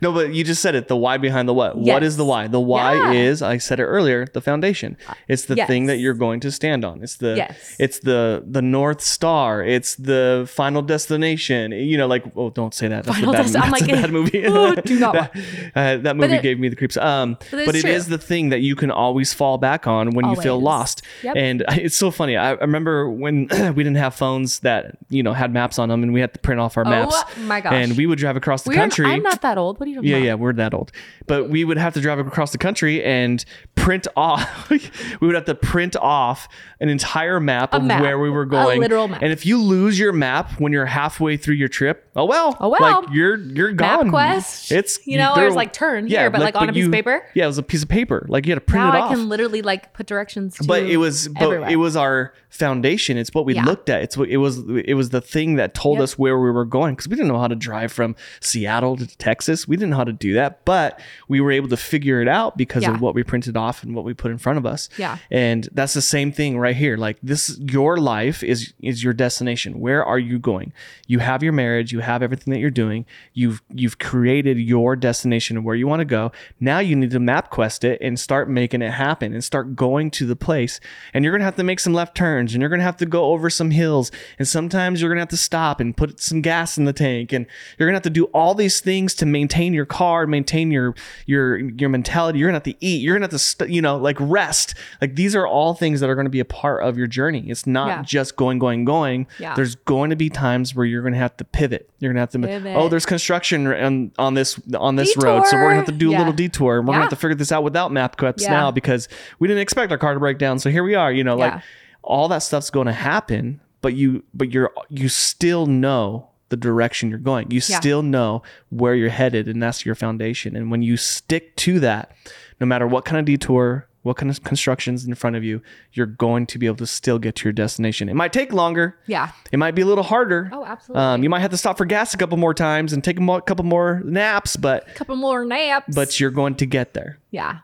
no, 0.01 0.11
but 0.13 0.33
you 0.33 0.43
just 0.43 0.61
said 0.61 0.75
it. 0.75 0.87
The 0.87 0.95
why 0.95 1.17
behind 1.17 1.47
the 1.49 1.53
what. 1.53 1.75
What 1.75 1.85
Yes. 1.85 2.03
is 2.03 2.17
the 2.17 2.25
why? 2.25 2.47
The 2.47 2.59
why 2.59 2.93
Yeah. 2.95 3.11
is, 3.11 3.41
I 3.41 3.57
said 3.57 3.79
it 3.79 3.85
earlier, 3.85 4.25
the 4.33 4.41
foundation. 4.41 4.95
It's 5.27 5.45
the 5.45 5.55
thing 5.55 5.87
that 5.87 5.97
you're 5.97 6.13
going 6.13 6.39
to 6.41 6.51
stand 6.51 6.85
on. 6.85 7.01
It's 7.03 7.17
the 7.17 7.35
Yes. 7.35 7.75
it's 7.79 7.99
the 7.99 8.43
the 8.47 8.61
North 8.61 9.01
Star. 9.01 9.63
It's 9.63 9.95
the 9.95 10.45
final 10.51 10.81
destination. 10.81 11.71
You 11.71 11.97
know, 11.97 12.07
like 12.07 12.23
oh 12.35 12.49
don't 12.51 12.73
say 12.73 12.87
that. 12.87 13.05
That's 13.05 13.17
Final 13.17 13.31
a 13.33 13.37
bad, 13.37 13.41
Dest- 13.43 13.55
I'm 13.57 13.71
that's 13.71 13.81
like, 13.81 13.91
a 13.91 13.93
bad 14.01 14.11
movie. 14.19 14.45
oh, 14.45 14.75
do 14.75 14.99
not 14.99 15.15
watch. 15.15 15.31
uh, 15.75 15.97
that 15.97 16.15
movie 16.15 16.35
it- 16.35 16.41
gave 16.43 16.59
me 16.59 16.69
the 16.69 16.75
creeps. 16.75 16.97
Um 16.97 17.37
it's 17.51 17.65
but 17.65 17.75
it 17.75 17.81
true. 17.81 17.91
is 17.91 18.07
the 18.07 18.17
thing 18.17 18.49
that 18.49 18.59
you 18.61 18.75
can 18.75 18.91
always 18.91 19.33
fall 19.33 19.57
back 19.57 19.87
on 19.87 20.11
when 20.11 20.29
you 20.29 20.35
feel 20.35 20.59
lost. 20.61 21.01
Yep. 21.23 21.35
And 21.35 21.63
it's 21.69 21.95
so 21.97 22.11
funny. 22.11 22.37
I, 22.37 22.51
I 22.51 22.61
remember 22.61 23.09
when 23.09 23.47
we 23.75 23.83
didn't 23.83 23.95
have 23.97 24.13
phones 24.15 24.59
that, 24.59 24.97
you 25.09 25.23
know, 25.23 25.33
had 25.33 25.51
maps 25.53 25.79
on 25.79 25.89
them 25.89 26.03
and 26.03 26.13
we 26.13 26.21
had 26.21 26.33
to 26.33 26.39
print 26.39 26.59
off 26.61 26.77
our 26.79 26.87
oh 26.87 26.89
maps. 26.89 27.15
Oh 27.37 27.41
my 27.41 27.61
gosh. 27.61 27.73
And 27.73 27.95
we 27.97 28.05
would 28.05 28.19
drive 28.19 28.35
across 28.35 28.63
the 28.63 28.69
We're- 28.69 28.79
country. 28.81 29.05
I'm 29.05 29.21
not 29.23 29.41
that 29.41 29.57
old. 29.57 29.79
What 29.79 29.87
are 29.87 29.91
you 29.91 30.01
Yeah, 30.01 30.17
about? 30.17 30.25
yeah, 30.25 30.33
we're 30.35 30.53
that 30.53 30.73
old. 30.73 30.91
But 31.27 31.49
we 31.49 31.63
would 31.63 31.77
have 31.77 31.93
to 31.93 32.01
drive 32.01 32.19
across 32.19 32.51
the 32.51 32.57
country 32.57 33.03
and 33.03 33.43
print 33.75 34.07
off 34.17 34.69
we 34.69 34.81
would 35.21 35.35
have 35.35 35.45
to 35.45 35.55
print 35.55 35.95
off 35.95 36.47
an 36.81 36.89
entire 36.89 37.39
map 37.39 37.73
of 37.73 37.83
map. 37.83 38.01
where 38.01 38.19
we 38.19 38.29
were 38.29 38.41
A 38.43 38.47
going 38.47 38.79
literal 38.81 39.07
map. 39.07 39.21
and 39.21 39.31
if 39.31 39.45
you 39.45 39.61
lose 39.61 39.97
your 39.99 40.11
map 40.11 40.59
when 40.59 40.73
you're 40.73 40.85
halfway 40.85 41.37
through 41.37 41.55
your 41.55 41.67
trip 41.69 42.09
oh 42.15 42.25
well 42.25 42.57
Oh, 42.59 42.69
well. 42.69 43.01
like 43.03 43.13
you're 43.13 43.37
you're 43.37 43.71
gone 43.71 44.11
MapQuest. 44.11 44.71
it's 44.71 44.99
You 45.07 45.17
know, 45.17 45.33
there- 45.35 45.45
there's 45.45 45.55
like 45.55 45.71
turn 45.73 46.07
here, 46.07 46.29
but 46.29 46.41
like 46.41 46.55
on 46.55 46.67
a 46.69 46.73
piece 46.73 46.85
of 46.87 46.91
paper. 46.91 47.23
yeah 47.35 47.45
it 47.45 47.47
was 47.47 47.57
a 47.57 47.63
piece 47.63 47.83
of 47.83 47.89
paper 47.89 48.25
like 48.29 48.45
you 48.45 48.51
had 48.51 48.57
to 48.59 48.65
print 48.65 48.85
now 48.85 48.93
it 48.93 48.97
I 48.97 49.01
off 49.01 49.11
can 49.11 49.29
literally 49.29 49.61
like 49.61 49.93
put 49.93 50.07
directions 50.07 50.55
to 50.57 50.63
but 50.65 50.83
it 50.83 50.97
was 50.97 51.27
but 51.29 51.43
everywhere. 51.43 51.69
it 51.69 51.75
was 51.77 51.95
our 51.95 52.33
foundation. 52.49 53.17
It's 53.17 53.33
what 53.33 53.45
we 53.45 53.53
Yeah. 53.55 53.63
looked 53.65 53.89
at. 53.89 54.01
It's 54.01 54.17
what 54.17 54.29
it 54.29 54.37
was 54.37 54.59
it 54.85 54.95
was 54.95 55.09
the 55.09 55.21
thing 55.21 55.55
that 55.55 55.73
told 55.73 55.97
Yep. 55.97 56.03
us 56.03 56.17
where 56.19 56.37
we 56.39 56.49
were 56.51 56.65
going 56.65 56.95
because 56.95 57.07
we 57.07 57.15
didn't 57.15 57.27
know 57.29 57.39
how 57.39 57.47
to 57.47 57.55
drive 57.55 57.91
from 57.91 58.15
seattle 58.41 58.97
to 58.97 59.05
texas. 59.17 59.67
We 59.67 59.75
didn't 59.75 59.91
know 59.91 59.97
how 59.97 60.03
to 60.03 60.13
do 60.13 60.33
that 60.33 60.65
but 60.65 60.99
we 61.27 61.39
were 61.41 61.51
able 61.51 61.69
to 61.69 61.77
figure 61.77 62.21
it 62.21 62.27
out 62.27 62.57
because 62.57 62.83
Yeah. 62.83 62.93
of 62.93 63.01
what 63.01 63.13
we 63.15 63.23
printed 63.23 63.55
off 63.55 63.83
and 63.83 63.93
what 63.95 64.03
we 64.03 64.13
put 64.13 64.31
in 64.31 64.37
front 64.37 64.57
of 64.57 64.65
us. 64.65 64.89
Yeah. 64.97 65.17
and 65.31 65.69
that's 65.73 65.93
the 65.93 66.01
same 66.01 66.31
thing 66.31 66.57
right 66.57 66.75
here. 66.75 66.97
Like 66.97 67.17
this 67.21 67.59
your 67.59 67.97
life 67.97 68.43
is 68.43 68.73
is 68.81 69.03
your 69.03 69.13
destination. 69.13 69.79
Where 69.79 70.03
are 70.03 70.19
you 70.19 70.39
going? 70.39 70.73
You 71.07 71.19
have 71.19 71.43
your 71.43 71.53
marriage. 71.53 71.91
You 71.91 71.99
have 71.99 72.23
everything 72.23 72.51
that 72.53 72.59
you're 72.59 72.69
doing. 72.71 73.05
You've 73.33 73.61
you've 73.73 73.99
created 73.99 74.57
your 74.59 74.95
destination 74.95 75.55
of 75.57 75.63
where 75.63 75.75
you 75.75 75.87
want 75.87 75.99
to 75.99 76.05
go. 76.05 76.31
Now 76.59 76.79
you 76.79 76.95
need 76.95 77.11
to 77.11 77.19
MapQuest 77.19 77.83
it 77.83 77.99
and 78.01 78.19
start 78.19 78.49
making 78.49 78.81
it 78.81 78.91
happen 78.91 79.33
and 79.33 79.43
start 79.43 79.75
going 79.75 80.09
to 80.11 80.25
the 80.25 80.35
place. 80.35 80.79
And 81.13 81.23
you're 81.23 81.31
gonna 81.33 81.43
have 81.45 81.55
to 81.57 81.63
make 81.63 81.79
some 81.79 81.93
left 81.93 82.15
turns 82.15 82.38
and 82.39 82.61
you're 82.61 82.69
gonna 82.69 82.83
have 82.83 82.97
to 82.97 83.05
go 83.05 83.25
over 83.31 83.49
some 83.49 83.71
hills 83.71 84.11
and 84.37 84.47
sometimes 84.47 85.01
you're 85.01 85.09
gonna 85.09 85.21
have 85.21 85.29
to 85.29 85.37
stop 85.37 85.79
and 85.79 85.95
put 85.97 86.19
some 86.19 86.41
gas 86.41 86.77
in 86.77 86.85
the 86.85 86.93
tank 86.93 87.31
and 87.33 87.45
you're 87.77 87.87
gonna 87.87 87.95
have 87.95 88.03
to 88.03 88.09
do 88.09 88.25
all 88.25 88.55
these 88.55 88.79
things 88.79 89.13
to 89.15 89.25
maintain 89.25 89.73
your 89.73 89.85
car 89.85 90.25
maintain 90.27 90.71
your 90.71 90.95
your 91.25 91.57
your 91.57 91.89
mentality 91.89 92.39
you're 92.39 92.47
gonna 92.47 92.55
have 92.55 92.63
to 92.63 92.75
eat 92.79 93.01
you're 93.01 93.15
gonna 93.15 93.23
have 93.25 93.31
to 93.31 93.39
st- 93.39 93.69
you 93.69 93.81
know 93.81 93.97
like 93.97 94.17
rest 94.19 94.75
like 95.01 95.15
these 95.15 95.35
are 95.35 95.45
all 95.47 95.73
things 95.73 95.99
that 95.99 96.09
are 96.09 96.15
gonna 96.15 96.29
be 96.29 96.39
a 96.39 96.45
part 96.45 96.83
of 96.83 96.97
your 96.97 97.07
journey 97.07 97.43
it's 97.49 97.67
not 97.67 97.87
Yeah. 97.87 98.01
just 98.03 98.35
going 98.35 98.59
going 98.59 98.85
going 98.85 99.27
Yeah. 99.39 99.55
there's 99.55 99.75
going 99.75 100.09
to 100.09 100.15
be 100.15 100.29
times 100.29 100.73
where 100.75 100.85
you're 100.85 101.03
gonna 101.03 101.17
have 101.17 101.35
to 101.37 101.43
pivot 101.43 101.89
you're 101.99 102.11
gonna 102.11 102.21
have 102.21 102.29
to 102.31 102.39
Pivot. 102.39 102.75
oh 102.75 102.87
there's 102.89 103.05
construction 103.05 103.67
on, 103.67 104.11
on 104.17 104.33
this 104.33 104.59
on 104.77 104.95
this 104.95 105.15
road 105.17 105.45
so 105.47 105.55
we're 105.57 105.63
gonna 105.63 105.75
have 105.75 105.85
to 105.85 105.91
do 105.91 106.11
a 106.11 106.17
little 106.17 106.33
detour 106.33 106.79
and 106.79 106.87
we're 106.87 106.93
gonna 106.93 107.03
have 107.03 107.09
to 107.09 107.15
figure 107.15 107.35
this 107.35 107.51
out 107.51 107.63
without 107.63 107.91
map 107.91 108.15
Yeah. 108.37 108.49
now 108.51 108.71
because 108.71 109.07
we 109.39 109.47
didn't 109.47 109.61
expect 109.61 109.91
our 109.91 109.97
car 109.97 110.13
to 110.13 110.19
break 110.19 110.37
down 110.37 110.59
so 110.59 110.69
here 110.69 110.83
we 110.83 110.95
are 110.95 111.11
you 111.11 111.23
know 111.23 111.35
like 111.35 111.53
Yeah. 111.53 111.61
All 112.09 112.27
that 112.27 112.39
stuff's 112.39 112.69
going 112.71 112.87
to 112.87 112.93
happen 112.93 113.61
but 113.81 113.93
you 113.93 114.23
but 114.33 114.51
you're 114.51 114.71
you 114.89 115.07
still 115.07 115.65
know 115.67 116.27
the 116.49 116.57
direction 116.57 117.09
you're 117.09 117.19
going 117.19 117.49
you 117.51 117.61
Yeah. 117.67 117.79
still 117.79 118.01
know 118.01 118.41
where 118.69 118.95
you're 118.95 119.09
headed 119.21 119.47
and 119.47 119.61
that's 119.61 119.85
your 119.85 119.95
foundation 119.95 120.55
and 120.55 120.71
when 120.71 120.81
you 120.81 120.97
stick 120.97 121.55
to 121.57 121.79
that 121.81 122.11
no 122.59 122.65
matter 122.65 122.87
what 122.87 123.05
kind 123.05 123.19
of 123.19 123.25
detour 123.25 123.85
what 124.01 124.15
kind 124.17 124.31
of 124.31 124.43
constructions 124.43 125.05
in 125.05 125.13
front 125.13 125.35
of 125.35 125.43
you 125.43 125.61
you're 125.93 126.05
going 126.07 126.47
to 126.47 126.57
be 126.57 126.65
able 126.65 126.77
to 126.77 126.87
still 126.87 127.19
get 127.19 127.35
to 127.35 127.43
your 127.45 127.53
destination 127.53 128.09
it 128.09 128.15
might 128.15 128.33
take 128.33 128.51
longer 128.51 128.97
yeah. 129.05 129.31
it 129.51 129.59
might 129.59 129.75
be 129.75 129.83
a 129.83 129.85
little 129.85 130.03
harder 130.05 130.49
Oh, 130.51 130.65
absolutely. 130.65 131.03
um, 131.03 131.21
you 131.23 131.29
might 131.29 131.41
have 131.41 131.51
to 131.51 131.57
stop 131.57 131.77
for 131.77 131.85
gas 131.85 132.13
a 132.13 132.17
couple 132.17 132.37
more 132.37 132.53
times 132.55 132.91
and 132.93 133.03
take 133.03 133.17
a 133.19 133.21
mo- 133.21 133.41
couple 133.41 133.65
more 133.65 134.01
naps 134.03 134.55
but 134.55 134.87
a 134.89 134.93
couple 134.93 135.15
more 135.17 135.45
naps. 135.45 135.93
but 135.95 136.19
you're 136.19 136.31
going 136.31 136.55
to 136.55 136.65
get 136.65 136.93
there 136.95 137.19
Yeah. 137.29 137.59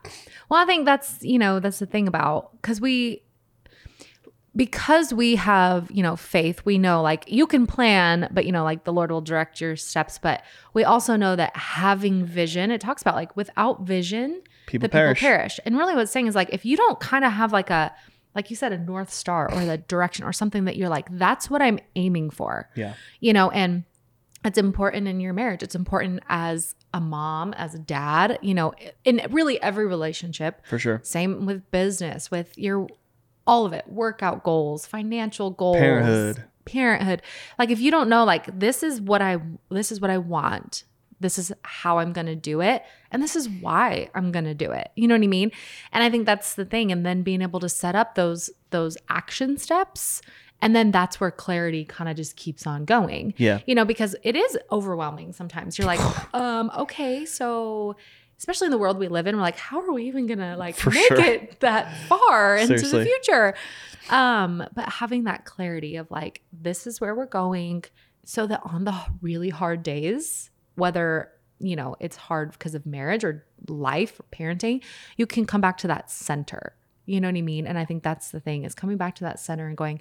Well, 0.48 0.62
I 0.62 0.64
think 0.64 0.84
that's, 0.86 1.18
you 1.22 1.40
know, 1.40 1.58
that's 1.58 1.80
the 1.80 1.86
thing 1.86 2.06
about 2.06 2.52
because 2.62 2.80
we, 2.80 3.20
because 4.56 5.12
we 5.12 5.36
have, 5.36 5.90
you 5.90 6.02
know, 6.02 6.16
faith, 6.16 6.62
we 6.64 6.78
know 6.78 7.02
like 7.02 7.24
you 7.30 7.46
can 7.46 7.66
plan, 7.66 8.28
but, 8.32 8.46
you 8.46 8.52
know, 8.52 8.64
like 8.64 8.84
the 8.84 8.92
Lord 8.92 9.12
will 9.12 9.20
direct 9.20 9.60
your 9.60 9.76
steps. 9.76 10.18
But 10.18 10.42
we 10.72 10.82
also 10.82 11.14
know 11.14 11.36
that 11.36 11.54
having 11.56 12.24
vision, 12.24 12.70
it 12.70 12.80
talks 12.80 13.02
about 13.02 13.14
like 13.14 13.36
without 13.36 13.82
vision, 13.82 14.42
People 14.66 14.86
the 14.86 14.90
perish. 14.90 15.18
people 15.20 15.28
perish. 15.36 15.60
And 15.66 15.76
really 15.76 15.94
what 15.94 16.02
it's 16.02 16.12
saying 16.12 16.26
is 16.26 16.34
like 16.34 16.48
if 16.52 16.64
you 16.64 16.76
don't 16.76 16.98
kind 16.98 17.24
of 17.24 17.32
have 17.32 17.52
like 17.52 17.70
a, 17.70 17.94
like 18.34 18.50
you 18.50 18.56
said, 18.56 18.72
a 18.72 18.78
North 18.78 19.12
Star 19.12 19.52
or 19.52 19.64
the 19.64 19.78
direction 19.78 20.24
or 20.24 20.32
something 20.32 20.64
that 20.64 20.76
you're 20.76 20.88
like, 20.88 21.06
that's 21.12 21.48
what 21.50 21.60
I'm 21.62 21.78
aiming 21.94 22.30
for 22.30 22.68
yeah 22.74 22.94
you 23.20 23.32
know, 23.32 23.50
and 23.50 23.84
it's 24.44 24.58
important 24.58 25.08
in 25.08 25.18
your 25.18 25.32
marriage. 25.32 25.62
It's 25.62 25.74
important 25.74 26.22
as 26.28 26.76
a 26.94 27.00
mom, 27.00 27.52
as 27.54 27.74
a 27.74 27.78
dad, 27.80 28.38
you 28.42 28.54
know, 28.54 28.74
in 29.04 29.20
really 29.30 29.60
every 29.60 29.86
relationship. 29.86 30.64
for 30.66 30.78
sure 30.78 31.00
Same 31.02 31.46
with 31.46 31.68
business, 31.72 32.30
with 32.30 32.56
your 32.56 32.86
all 33.46 33.64
of 33.66 33.72
it, 33.72 33.84
workout 33.88 34.42
goals, 34.42 34.86
financial 34.86 35.50
goals, 35.50 35.76
Parenthood. 35.78 36.44
Parenthood. 36.64 37.22
Like 37.58 37.70
if 37.70 37.80
you 37.80 37.90
don't 37.90 38.08
know 38.08 38.24
like 38.24 38.58
this 38.58 38.82
is 38.82 39.00
what 39.00 39.22
I 39.22 39.38
this 39.70 39.92
is 39.92 40.00
what 40.00 40.10
I 40.10 40.18
want. 40.18 40.84
This 41.18 41.38
is 41.38 41.50
how 41.62 41.98
I'm 41.98 42.12
going 42.12 42.26
to 42.26 42.36
do 42.36 42.60
it 42.60 42.82
and 43.10 43.22
this 43.22 43.36
is 43.36 43.48
why 43.48 44.10
I'm 44.14 44.32
going 44.32 44.44
to 44.44 44.54
do 44.54 44.70
it. 44.72 44.90
You 44.96 45.08
know 45.08 45.14
what 45.14 45.22
I 45.22 45.28
mean? 45.28 45.50
And 45.90 46.04
I 46.04 46.10
think 46.10 46.26
that's 46.26 46.54
the 46.56 46.66
thing 46.66 46.92
and 46.92 47.06
then 47.06 47.22
being 47.22 47.40
able 47.40 47.60
to 47.60 47.70
set 47.70 47.94
up 47.94 48.16
those 48.16 48.50
those 48.70 48.98
action 49.08 49.56
steps 49.56 50.20
and 50.60 50.74
then 50.74 50.90
that's 50.90 51.20
where 51.20 51.30
clarity 51.30 51.84
kind 51.84 52.08
of 52.10 52.16
just 52.16 52.36
keeps 52.36 52.66
on 52.66 52.84
going 52.84 53.34
yeah 53.36 53.60
you 53.66 53.74
know 53.74 53.84
because 53.84 54.16
it 54.22 54.34
is 54.36 54.58
overwhelming 54.72 55.32
sometimes 55.32 55.78
you're 55.78 55.86
like 55.86 56.00
um 56.34 56.70
okay 56.76 57.24
so 57.24 57.96
especially 58.38 58.66
in 58.66 58.70
the 58.70 58.78
world 58.78 58.98
we 58.98 59.08
live 59.08 59.26
in 59.26 59.36
we're 59.36 59.42
like 59.42 59.56
how 59.56 59.80
are 59.80 59.92
we 59.92 60.04
even 60.04 60.26
gonna 60.26 60.56
like 60.56 60.76
For 60.76 60.90
make 60.90 61.06
sure. 61.08 61.20
it 61.20 61.60
that 61.60 61.96
far 62.08 62.56
into 62.56 62.78
Seriously. 62.78 62.98
the 63.00 63.04
future? 63.04 63.54
Um 64.10 64.64
but 64.74 64.88
having 64.88 65.24
that 65.24 65.44
clarity 65.44 65.96
of 65.96 66.10
like 66.10 66.42
this 66.52 66.86
is 66.86 67.00
where 67.00 67.14
we're 67.14 67.26
going 67.26 67.84
so 68.24 68.46
that 68.46 68.60
on 68.64 68.84
the 68.84 68.94
really 69.20 69.50
hard 69.50 69.82
days 69.82 70.50
whether 70.74 71.30
you 71.58 71.74
know 71.76 71.96
it's 72.00 72.16
hard 72.16 72.52
because 72.52 72.74
of 72.74 72.84
marriage 72.84 73.24
or 73.24 73.46
life 73.68 74.20
or 74.20 74.24
parenting 74.30 74.82
you 75.16 75.26
can 75.26 75.46
come 75.46 75.60
back 75.60 75.78
to 75.78 75.86
that 75.88 76.10
center. 76.10 76.74
You 77.06 77.20
know 77.20 77.28
what 77.28 77.36
i 77.36 77.42
mean? 77.42 77.66
And 77.66 77.78
i 77.78 77.84
think 77.84 78.02
that's 78.02 78.30
the 78.30 78.40
thing 78.40 78.64
is 78.64 78.74
coming 78.74 78.96
back 78.96 79.14
to 79.16 79.24
that 79.24 79.40
center 79.40 79.66
and 79.66 79.76
going 79.76 80.00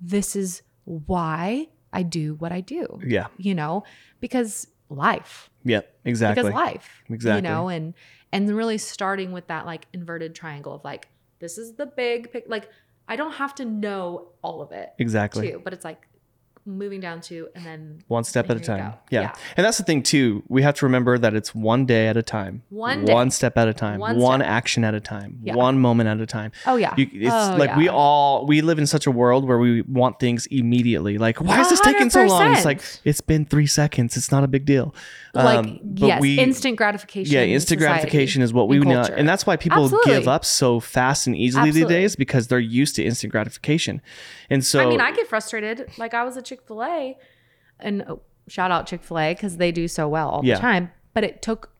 this 0.00 0.34
is 0.36 0.62
why 0.84 1.68
i 1.92 2.02
do 2.02 2.34
what 2.34 2.52
i 2.52 2.60
do 2.60 3.00
yeah. 3.06 3.28
you 3.38 3.54
know? 3.54 3.84
Because 4.20 4.66
life. 4.88 5.50
Yeah 5.64 5.80
exactly. 6.04 6.44
Because 6.44 6.54
life 6.54 7.02
Exactly. 7.10 7.36
you 7.36 7.42
know 7.54 7.68
and 7.68 7.94
and 8.32 8.54
really 8.54 8.78
starting 8.78 9.32
with 9.32 9.46
that 9.48 9.66
like 9.66 9.86
inverted 9.92 10.34
triangle 10.34 10.74
of 10.74 10.84
like 10.84 11.08
this 11.38 11.58
is 11.58 11.74
the 11.74 11.86
big 11.86 12.32
pic 12.32 12.44
like 12.48 12.68
i 13.08 13.16
don't 13.16 13.32
have 13.32 13.54
to 13.56 13.64
know 13.64 14.28
all 14.42 14.62
of 14.62 14.72
it 14.72 14.92
exactly. 14.98 15.50
too 15.50 15.60
but 15.62 15.72
it's 15.72 15.84
like 15.84 16.06
moving 16.66 17.00
down 17.00 17.20
to 17.20 17.48
and 17.54 17.64
then 17.64 17.98
one 18.08 18.24
step 18.24 18.50
at 18.50 18.56
a 18.56 18.60
time. 18.60 18.92
Yeah. 19.10 19.20
Yeah. 19.22 19.32
And 19.56 19.64
that's 19.64 19.78
the 19.78 19.84
thing 19.84 20.02
too. 20.02 20.42
We 20.48 20.62
have 20.62 20.74
to 20.76 20.86
remember 20.86 21.16
that 21.16 21.34
it's 21.34 21.54
one 21.54 21.86
day 21.86 22.08
at 22.08 22.16
a 22.16 22.22
time. 22.22 22.62
One 22.70 23.04
day. 23.04 23.12
One 23.14 23.30
step 23.30 23.56
at 23.56 23.68
a 23.68 23.72
time. 23.74 24.00
One 24.00 24.18
One, 24.18 24.42
action 24.42 24.82
at 24.84 24.94
a 24.94 25.00
time. 25.00 25.38
Yeah. 25.42 25.54
One 25.54 25.78
moment 25.78 26.08
at 26.08 26.20
a 26.20 26.26
time. 26.26 26.50
oh 26.66 26.76
yeah 26.76 26.92
You, 26.96 27.08
it's 27.12 27.32
Oh, 27.32 27.56
like 27.58 27.76
we 27.76 27.88
all 27.88 28.46
we 28.46 28.60
live 28.62 28.78
in 28.78 28.86
such 28.86 29.06
a 29.06 29.10
world 29.10 29.46
where 29.46 29.58
we 29.58 29.82
want 29.82 30.18
things 30.18 30.46
immediately. 30.46 31.18
Like, 31.18 31.40
why 31.40 31.60
is 31.60 31.68
this 31.70 31.80
taking 31.80 32.10
so 32.10 32.24
long? 32.24 32.52
It's 32.52 32.64
like 32.64 32.82
it's 33.04 33.20
been 33.20 33.44
three 33.44 33.66
seconds. 33.68 34.16
It's 34.16 34.32
not 34.32 34.42
a 34.44 34.48
big 34.48 34.64
deal. 34.64 34.94
like 35.34 35.58
Um, 35.58 35.78
but 35.82 36.06
yes 36.06 36.20
we- 36.20 36.38
instant 36.38 36.76
gratification 36.76 37.32
Yeah, 37.32 37.42
instant 37.44 37.78
gratification 37.80 38.42
is 38.42 38.52
what 38.52 38.68
we 38.68 38.76
and 38.78 38.86
know, 38.86 38.94
culture. 39.02 39.14
and 39.14 39.28
that's 39.28 39.46
why 39.46 39.56
people 39.56 39.84
Absolutely. 39.84 40.12
give 40.14 40.28
up 40.28 40.44
so 40.44 40.80
fast 40.80 41.26
and 41.26 41.36
easily 41.36 41.68
Absolutely. 41.68 41.94
these 41.94 42.02
days 42.12 42.16
because 42.16 42.48
they're 42.48 42.58
used 42.58 42.96
to 42.96 43.04
instant 43.04 43.30
gratification. 43.32 44.00
And 44.48 44.64
so, 44.64 44.80
I 44.80 44.86
mean, 44.86 45.00
I 45.00 45.12
get 45.12 45.26
frustrated. 45.28 45.90
Like 45.98 46.14
I 46.14 46.24
was 46.24 46.36
a 46.36 46.42
Chick 46.42 46.55
Chick 46.56 46.66
fil 46.66 46.82
A, 46.82 47.16
and 47.80 48.02
oh, 48.08 48.20
shout 48.48 48.70
out 48.70 48.86
Chick 48.86 49.02
Fil 49.02 49.18
A 49.18 49.34
because 49.34 49.56
they 49.58 49.72
do 49.72 49.88
so 49.88 50.08
well 50.08 50.28
all 50.30 50.44
Yeah. 50.44 50.54
the 50.56 50.60
time. 50.60 50.90
But 51.14 51.24
it 51.24 51.42
took 51.42 51.70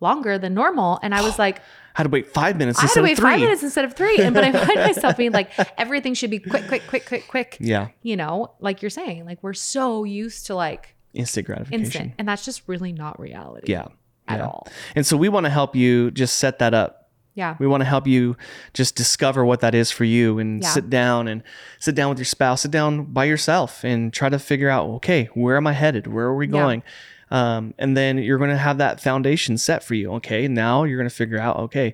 longer 0.00 0.38
than 0.38 0.54
normal, 0.54 0.98
and 1.02 1.14
I 1.14 1.22
was 1.22 1.38
like, 1.38 1.58
I 1.58 1.62
had 1.94 2.02
to 2.04 2.08
wait 2.10 2.26
five 2.28 2.56
minutes 2.56 2.78
I 2.78 2.82
had 2.82 2.92
to 2.94 3.02
wait 3.02 3.18
five 3.18 3.40
minutes 3.40 3.62
instead 3.62 3.84
of 3.86 3.94
three. 3.94 4.18
And 4.18 4.34
but 4.34 4.44
I 4.44 4.52
find 4.52 4.74
myself 4.80 5.16
being 5.16 5.32
like, 5.32 5.50
everything 5.78 6.14
should 6.14 6.30
be 6.30 6.38
quick, 6.38 6.66
quick, 6.68 6.82
quick, 6.86 7.06
quick, 7.06 7.26
quick. 7.28 7.56
Yeah, 7.60 7.88
You 8.02 8.16
know, 8.16 8.52
like 8.60 8.82
you're 8.82 8.90
saying, 8.90 9.24
like 9.24 9.42
we're 9.42 9.54
so 9.54 10.04
used 10.04 10.46
to 10.46 10.54
like 10.54 10.94
instant 11.14 11.46
gratification. 11.46 11.84
instant, 11.84 12.12
and 12.18 12.28
that's 12.28 12.44
just 12.44 12.62
really 12.66 12.92
not 12.92 13.18
reality. 13.18 13.72
Yeah, 13.72 13.86
at 14.28 14.38
yeah. 14.40 14.46
all. 14.46 14.68
And 14.94 15.06
so 15.06 15.16
we 15.16 15.28
want 15.30 15.44
to 15.44 15.50
help 15.50 15.74
you 15.74 16.10
just 16.10 16.36
set 16.36 16.58
that 16.58 16.74
up. 16.74 17.05
Yeah, 17.36 17.54
We 17.60 17.66
want 17.66 17.82
to 17.82 17.84
help 17.84 18.06
you 18.06 18.36
just 18.72 18.96
discover 18.96 19.44
what 19.44 19.60
that 19.60 19.74
is 19.74 19.90
for 19.90 20.04
you 20.04 20.38
and 20.38 20.62
Yeah. 20.62 20.70
sit 20.70 20.88
down 20.90 21.28
and 21.28 21.42
sit 21.78 21.94
down 21.94 22.08
with 22.08 22.18
your 22.18 22.24
spouse, 22.24 22.62
sit 22.62 22.70
down 22.70 23.04
by 23.04 23.26
yourself 23.26 23.84
and 23.84 24.10
try 24.12 24.30
to 24.30 24.38
figure 24.38 24.70
out, 24.70 24.86
okay, 24.96 25.28
where 25.34 25.58
am 25.58 25.66
I 25.66 25.74
headed? 25.74 26.06
Where 26.06 26.24
are 26.24 26.34
we 26.34 26.46
Yeah. 26.46 26.52
going? 26.52 26.82
Um, 27.30 27.74
and 27.78 27.94
then 27.96 28.16
you're 28.18 28.38
going 28.38 28.50
to 28.50 28.56
have 28.56 28.78
that 28.78 29.00
foundation 29.02 29.58
set 29.58 29.84
for 29.84 29.94
you. 29.94 30.12
Okay. 30.14 30.48
Now 30.48 30.84
you're 30.84 30.96
going 30.96 31.08
to 31.10 31.14
figure 31.14 31.38
out, 31.38 31.56
okay, 31.58 31.92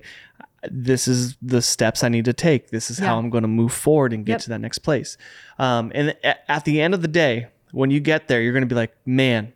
this 0.71 1.09
is 1.09 1.35
the 1.41 1.61
steps 1.61 2.05
I 2.05 2.07
need 2.09 2.23
to 2.25 2.33
take. 2.33 2.69
This 2.69 2.89
is 2.89 2.99
how 2.99 3.17
I'm 3.17 3.29
going 3.29 3.41
to 3.41 3.49
move 3.49 3.73
forward 3.73 4.13
and 4.13 4.25
get 4.25 4.33
Yep. 4.33 4.41
to 4.43 4.49
that 4.51 4.61
next 4.61 4.77
place. 4.79 5.17
Um, 5.59 5.91
and 5.93 6.15
at 6.47 6.63
the 6.63 6.79
end 6.81 6.93
of 6.93 7.01
the 7.01 7.09
day, 7.09 7.47
when 7.71 7.91
you 7.91 7.99
get 7.99 8.29
there, 8.29 8.41
you're 8.41 8.53
going 8.53 8.61
to 8.63 8.67
be 8.67 8.75
like, 8.75 8.93
man, 9.05 9.51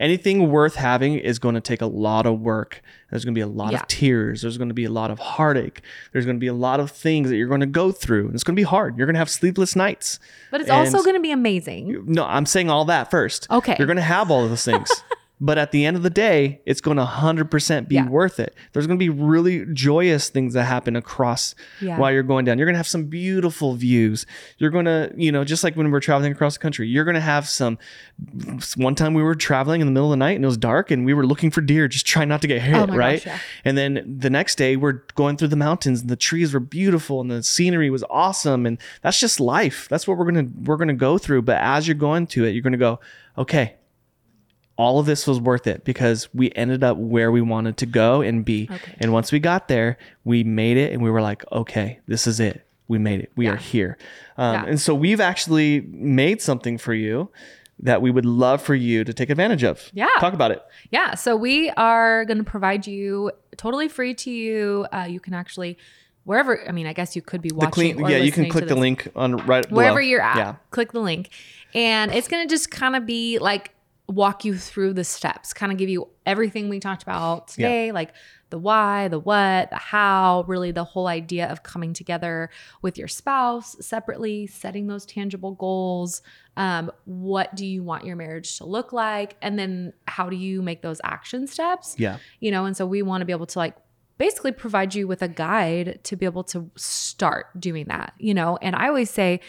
anything 0.00 0.50
worth 0.50 0.74
having 0.76 1.14
is 1.18 1.38
going 1.38 1.54
to 1.54 1.60
take 1.60 1.80
a 1.80 1.86
lot 1.86 2.26
of 2.26 2.40
work. 2.40 2.82
There's 3.10 3.24
going 3.24 3.34
to 3.34 3.38
be 3.38 3.42
a 3.42 3.46
lot 3.46 3.72
Yeah. 3.72 3.80
of 3.80 3.88
tears. 3.88 4.42
There's 4.42 4.58
going 4.58 4.68
to 4.68 4.74
be 4.74 4.84
a 4.84 4.90
lot 4.90 5.10
of 5.10 5.18
heartache. 5.18 5.80
There's 6.12 6.24
going 6.24 6.36
to 6.36 6.40
be 6.40 6.46
a 6.48 6.54
lot 6.54 6.80
of 6.80 6.90
things 6.90 7.30
that 7.30 7.36
you're 7.36 7.48
going 7.48 7.60
to 7.60 7.66
go 7.66 7.92
through. 7.92 8.26
And 8.26 8.34
it's 8.34 8.44
going 8.44 8.56
to 8.56 8.60
be 8.60 8.64
hard. 8.64 8.96
You're 8.98 9.06
going 9.06 9.14
to 9.14 9.18
have 9.20 9.30
sleepless 9.30 9.76
nights. 9.76 10.18
but 10.50 10.60
it's 10.60 10.70
also 10.70 11.02
going 11.02 11.14
to 11.14 11.20
be 11.20 11.30
amazing. 11.32 12.04
No, 12.06 12.24
I'm 12.24 12.46
saying 12.46 12.68
all 12.70 12.84
that 12.86 13.10
first. 13.10 13.48
Okay. 13.50 13.76
You're 13.78 13.86
going 13.86 13.96
to 13.96 14.02
have 14.02 14.30
all 14.30 14.42
of 14.44 14.50
those 14.50 14.64
things. 14.64 14.90
But 15.38 15.58
at 15.58 15.70
the 15.70 15.84
end 15.84 15.98
of 15.98 16.02
the 16.02 16.08
day, 16.08 16.62
it's 16.64 16.80
going 16.80 16.96
to 16.96 17.04
100% 17.04 17.88
be 17.88 17.96
Yeah. 17.96 18.08
worth 18.08 18.40
it. 18.40 18.54
There's 18.72 18.86
going 18.86 18.98
to 18.98 19.02
be 19.04 19.10
really 19.10 19.66
joyous 19.72 20.30
things 20.30 20.54
that 20.54 20.64
happen 20.64 20.96
across 20.96 21.54
Yeah. 21.82 21.98
while 21.98 22.10
you're 22.10 22.22
going 22.22 22.46
down. 22.46 22.56
You're 22.58 22.64
going 22.66 22.72
to 22.72 22.78
have 22.78 22.86
some 22.88 23.04
beautiful 23.04 23.74
views. 23.74 24.24
You're 24.56 24.70
going 24.70 24.86
to, 24.86 25.12
you 25.14 25.30
know, 25.30 25.44
just 25.44 25.62
like 25.62 25.76
when 25.76 25.90
we're 25.90 26.00
traveling 26.00 26.32
across 26.32 26.54
the 26.54 26.60
country, 26.60 26.88
you're 26.88 27.04
going 27.04 27.16
to 27.16 27.20
have 27.20 27.46
some. 27.48 27.76
One 28.76 28.94
time 28.94 29.12
we 29.12 29.22
were 29.22 29.34
traveling 29.34 29.82
in 29.82 29.86
the 29.86 29.92
middle 29.92 30.06
of 30.10 30.12
the 30.12 30.16
night 30.24 30.36
and 30.36 30.44
it 30.44 30.48
was 30.48 30.56
dark 30.56 30.90
and 30.90 31.04
we 31.04 31.12
were 31.12 31.26
looking 31.26 31.50
for 31.50 31.60
deer, 31.60 31.86
just 31.86 32.06
trying 32.06 32.28
not 32.28 32.40
to 32.40 32.48
get 32.48 32.62
hit, 32.62 32.74
Oh 32.74 32.80
my 32.80 32.86
gosh, 32.86 32.96
right? 32.96 33.26
yeah. 33.26 33.38
And 33.64 33.76
then 33.76 34.16
the 34.18 34.30
next 34.30 34.56
day 34.56 34.76
we're 34.76 35.02
going 35.16 35.36
through 35.36 35.48
the 35.48 35.56
mountains 35.56 36.00
and 36.00 36.08
the 36.08 36.16
trees 36.16 36.54
were 36.54 36.60
beautiful 36.60 37.20
and 37.20 37.30
the 37.30 37.42
scenery 37.42 37.90
was 37.90 38.04
awesome 38.08 38.64
and 38.64 38.78
that's 39.02 39.20
just 39.20 39.38
life. 39.38 39.86
That's 39.90 40.08
what 40.08 40.16
we're 40.16 40.30
going 40.30 40.46
to 40.46 40.52
we're 40.64 40.76
going 40.78 40.88
to 40.88 40.94
go 40.94 41.18
through, 41.18 41.42
but 41.42 41.58
as 41.58 41.86
you're 41.86 41.94
going 41.94 42.26
to 42.28 42.44
it, 42.46 42.52
you're 42.52 42.62
going 42.62 42.72
to 42.72 42.78
go, 42.78 43.00
"Okay, 43.36 43.74
all 44.76 44.98
of 44.98 45.06
this 45.06 45.26
was 45.26 45.40
worth 45.40 45.66
it 45.66 45.84
because 45.84 46.28
we 46.34 46.52
ended 46.54 46.84
up 46.84 46.96
where 46.98 47.32
we 47.32 47.40
wanted 47.40 47.76
to 47.78 47.86
go 47.86 48.20
and 48.20 48.44
be. 48.44 48.68
Okay. 48.70 48.94
And 48.98 49.12
once 49.12 49.32
we 49.32 49.38
got 49.38 49.68
there, 49.68 49.96
we 50.24 50.44
made 50.44 50.76
it 50.76 50.92
and 50.92 51.02
we 51.02 51.10
were 51.10 51.22
like, 51.22 51.44
okay, 51.50 52.00
this 52.06 52.26
is 52.26 52.40
it. 52.40 52.66
We 52.88 52.98
made 52.98 53.20
it. 53.20 53.32
We 53.36 53.46
Yeah. 53.46 53.52
are 53.52 53.56
here. 53.56 53.96
Um, 54.36 54.54
Yeah. 54.54 54.64
And 54.66 54.80
so 54.80 54.94
we've 54.94 55.20
actually 55.20 55.80
made 55.90 56.42
something 56.42 56.76
for 56.78 56.92
you 56.94 57.30
that 57.78 58.00
we 58.02 58.10
would 58.10 58.24
love 58.26 58.62
for 58.62 58.74
you 58.74 59.02
to 59.04 59.12
take 59.12 59.28
advantage 59.30 59.62
of. 59.64 59.90
Yeah. 59.92 60.08
Talk 60.20 60.34
about 60.34 60.50
it. 60.50 60.62
Yeah. 60.90 61.14
So 61.14 61.36
we 61.36 61.70
are 61.70 62.24
going 62.24 62.38
to 62.38 62.44
provide 62.44 62.86
you 62.86 63.32
totally 63.56 63.88
free 63.88 64.14
to 64.14 64.30
you. 64.30 64.86
Uh, 64.92 65.06
you 65.08 65.20
can 65.20 65.34
actually, 65.34 65.76
wherever, 66.24 66.66
I 66.68 66.72
mean, 66.72 66.86
I 66.86 66.92
guess 66.92 67.16
you 67.16 67.22
could 67.22 67.42
be 67.42 67.50
watching. 67.52 67.70
clean, 67.96 67.98
yeah, 68.10 68.16
you 68.18 68.32
can 68.32 68.48
click 68.48 68.66
the 68.68 68.76
link 68.76 69.08
on 69.16 69.36
right 69.46 69.70
wherever 69.70 70.00
below. 70.00 70.08
you're 70.08 70.22
at. 70.22 70.36
Yeah. 70.36 70.54
Click 70.70 70.92
the 70.92 71.00
link. 71.00 71.30
And 71.74 72.12
it's 72.14 72.28
going 72.28 72.46
to 72.46 72.52
just 72.54 72.70
kind 72.70 72.94
of 72.96 73.04
be 73.04 73.38
like 73.38 73.72
walk 74.08 74.44
you 74.44 74.56
through 74.56 74.92
the 74.92 75.04
steps, 75.04 75.52
kind 75.52 75.72
of 75.72 75.78
give 75.78 75.88
you 75.88 76.08
everything 76.24 76.68
we 76.68 76.78
talked 76.78 77.02
about 77.02 77.48
today, 77.48 77.90
like 77.92 78.12
the 78.50 78.58
why, 78.58 79.08
the 79.08 79.18
what, 79.18 79.70
the 79.70 79.76
how, 79.76 80.44
really 80.46 80.70
the 80.70 80.84
whole 80.84 81.08
idea 81.08 81.50
of 81.50 81.64
coming 81.64 81.92
together 81.92 82.48
with 82.82 82.96
your 82.96 83.08
spouse 83.08 83.74
separately, 83.84 84.46
setting 84.46 84.86
those 84.86 85.04
tangible 85.06 85.52
goals. 85.52 86.22
Um, 86.56 86.92
what 87.04 87.54
do 87.56 87.66
you 87.66 87.82
want 87.82 88.04
your 88.04 88.14
marriage 88.16 88.58
to 88.58 88.64
look 88.64 88.92
like? 88.92 89.36
And 89.42 89.58
then 89.58 89.92
how 90.06 90.28
do 90.28 90.36
you 90.36 90.62
make 90.62 90.82
those 90.82 91.00
action 91.02 91.46
steps? 91.46 91.96
Yeah. 91.98 92.18
you 92.40 92.50
know 92.50 92.64
and 92.64 92.76
so 92.76 92.86
we 92.86 93.02
want 93.02 93.22
to 93.22 93.24
be 93.24 93.32
able 93.32 93.46
to 93.46 93.58
like 93.58 93.76
basically 94.18 94.52
provide 94.52 94.94
you 94.94 95.06
with 95.06 95.22
a 95.22 95.28
guide 95.28 96.00
to 96.04 96.16
be 96.16 96.24
able 96.24 96.44
to 96.44 96.70
start 96.76 97.46
doing 97.58 97.86
that 97.88 98.12
you 98.18 98.32
know 98.32 98.58
and 98.62 98.74
i 98.76 98.88
always 98.88 99.10
say 99.10 99.40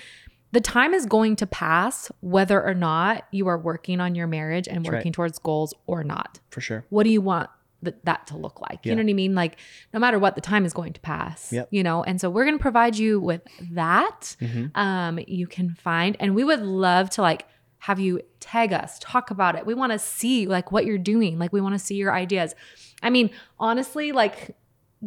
the 0.52 0.62
time 0.62 0.94
is 0.94 1.06
going 1.06 1.36
to 1.38 1.46
pass 1.48 2.12
whether 2.22 2.64
or 2.64 2.74
not 2.74 3.26
you 3.32 3.48
are 3.48 3.58
working 3.58 4.00
on 4.00 4.16
your 4.16 4.28
marriage 4.28 4.68
and 4.68 4.78
That's 4.78 4.90
right. 4.90 4.98
working 5.00 5.12
towards 5.12 5.40
goals 5.40 5.74
or 5.88 6.04
not. 6.04 6.40
For 6.50 6.62
sure. 6.62 6.86
what 6.90 7.04
do 7.04 7.10
you 7.10 7.22
want 7.22 7.50
th- 7.84 7.96
that 8.06 8.28
to 8.28 8.38
look 8.38 8.62
like? 8.62 8.86
You 8.86 8.96
know 8.96 9.04
what 9.04 9.10
i 9.10 9.14
mean? 9.14 9.36
Like 9.36 9.58
no 9.94 10.00
matter 10.00 10.18
what 10.20 10.36
the 10.36 10.42
time 10.42 10.66
is 10.66 10.74
going 10.74 10.94
to 10.94 11.02
pass 11.02 11.52
Yep. 11.52 11.68
you 11.72 11.84
know? 11.84 12.04
And 12.04 12.20
so 12.22 12.30
we're 12.30 12.46
going 12.46 12.58
to 12.58 12.62
provide 12.62 12.98
you 12.98 13.20
with 13.20 13.42
that. 13.72 14.36
Mhm. 14.42 14.72
um 14.78 15.20
you 15.28 15.48
can 15.48 15.72
find 15.76 16.16
and 16.20 16.34
we 16.34 16.44
would 16.44 16.62
love 16.62 17.10
to 17.12 17.22
like 17.22 17.46
have 17.80 18.00
you 18.00 18.22
tag 18.40 18.74
us 18.74 18.98
talk 19.00 19.30
about 19.32 19.56
it. 19.56 19.66
We 19.66 19.74
want 19.76 19.92
to 19.92 20.00
see 20.00 20.48
like 20.48 20.72
what 20.72 20.86
you're 20.86 20.98
doing. 20.98 21.38
Like 21.38 21.54
we 21.54 21.62
want 21.62 21.76
to 21.76 21.80
see 21.80 21.96
your 21.96 22.14
ideas. 22.14 22.56
I 23.04 23.10
mean 23.10 23.30
honestly 23.60 24.12
like 24.12 24.56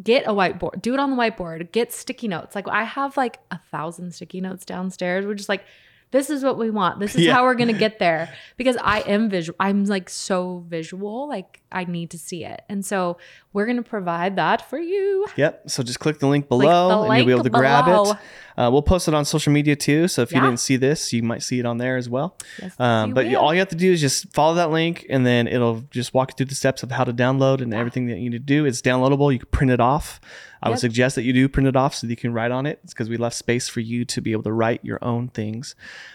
get 0.02 0.24
a 0.26 0.30
whiteboard 0.30 0.80
do 0.82 0.94
it 0.94 1.00
on 1.00 1.10
the 1.10 1.16
whiteboard 1.16 1.72
get 1.72 1.92
sticky 1.92 2.28
notes. 2.28 2.54
Like 2.54 2.68
i 2.68 2.84
have 2.84 3.16
like 3.16 3.38
a 3.50 3.58
thousand 3.70 4.12
sticky 4.12 4.40
notes 4.40 4.64
downstairs. 4.64 5.26
We're 5.26 5.34
just 5.34 5.48
like 5.48 5.64
this 6.12 6.28
is 6.30 6.42
what 6.42 6.58
we 6.58 6.70
want 6.70 6.98
this 7.00 7.14
is 7.14 7.22
Yeah. 7.22 7.34
how 7.34 7.44
we're 7.44 7.54
gonna 7.54 7.72
get 7.72 7.98
there 8.06 8.32
because 8.56 8.76
i 8.82 9.00
am 9.00 9.28
visual 9.30 9.56
i'm 9.60 9.84
like 9.84 10.08
so 10.08 10.64
visual 10.68 11.28
like 11.28 11.60
i 11.72 11.84
need 11.84 12.10
to 12.10 12.18
see 12.18 12.44
it 12.44 12.62
and 12.68 12.84
so 12.84 13.16
we're 13.52 13.66
gonna 13.66 13.82
provide 13.82 14.36
that 14.36 14.68
for 14.68 14.78
you 14.78 15.26
Yep. 15.36 15.70
So 15.70 15.82
just 15.82 16.00
click 16.00 16.18
the 16.18 16.26
link 16.26 16.48
below 16.48 17.04
the 17.04 17.10
and 17.10 17.18
you'll 17.18 17.26
be 17.26 17.32
able 17.32 17.42
link 17.42 17.52
to 17.54 17.58
grab 17.58 17.86
it. 17.88 18.16
Uh, 18.56 18.68
we'll 18.70 18.82
post 18.82 19.06
it 19.08 19.14
on 19.14 19.24
social 19.24 19.52
media 19.52 19.74
too. 19.76 20.06
So 20.08 20.22
if 20.22 20.32
you 20.32 20.40
didn't 20.40 20.58
see 20.60 20.76
this, 20.76 21.12
you 21.12 21.22
might 21.22 21.42
see 21.42 21.60
it 21.60 21.66
on 21.66 21.78
there 21.78 21.96
as 21.96 22.08
well. 22.08 22.36
Yes, 22.60 22.74
Um, 22.78 23.14
but 23.14 23.26
you- 23.26 23.38
all 23.38 23.52
you 23.54 23.60
have 23.60 23.68
to 23.68 23.76
do 23.76 23.92
is 23.92 24.00
just 24.00 24.32
follow 24.32 24.54
that 24.54 24.70
link 24.70 25.06
and 25.08 25.24
then 25.24 25.46
it'll 25.46 25.82
just 25.90 26.12
walk 26.14 26.32
you 26.32 26.34
through 26.36 26.46
the 26.46 26.54
steps 26.54 26.82
of 26.82 26.90
how 26.90 27.04
to 27.04 27.12
download 27.12 27.60
and 27.62 27.72
everything 27.72 28.06
that 28.06 28.18
you 28.18 28.30
need 28.30 28.36
to 28.36 28.38
do. 28.54 28.64
It's 28.66 28.82
downloadable. 28.82 29.32
You 29.32 29.38
can 29.38 29.48
print 29.50 29.70
it 29.72 29.80
off. 29.80 30.20
I 30.62 30.70
would 30.70 30.78
suggest 30.78 31.16
that 31.16 31.22
you 31.22 31.32
do 31.32 31.48
print 31.48 31.68
it 31.68 31.76
off 31.76 31.94
so 31.94 32.06
that 32.06 32.10
you 32.10 32.16
can 32.16 32.32
write 32.32 32.50
on 32.50 32.66
it. 32.66 32.80
It's 32.84 32.92
because 32.92 33.08
we 33.08 33.16
left 33.16 33.36
space 33.36 33.68
for 33.68 33.80
you 33.80 34.04
to 34.04 34.20
be 34.20 34.32
able 34.32 34.42
to 34.44 34.52
write 34.52 34.84
your 34.84 34.98
own 35.02 35.28
things. 35.28 35.74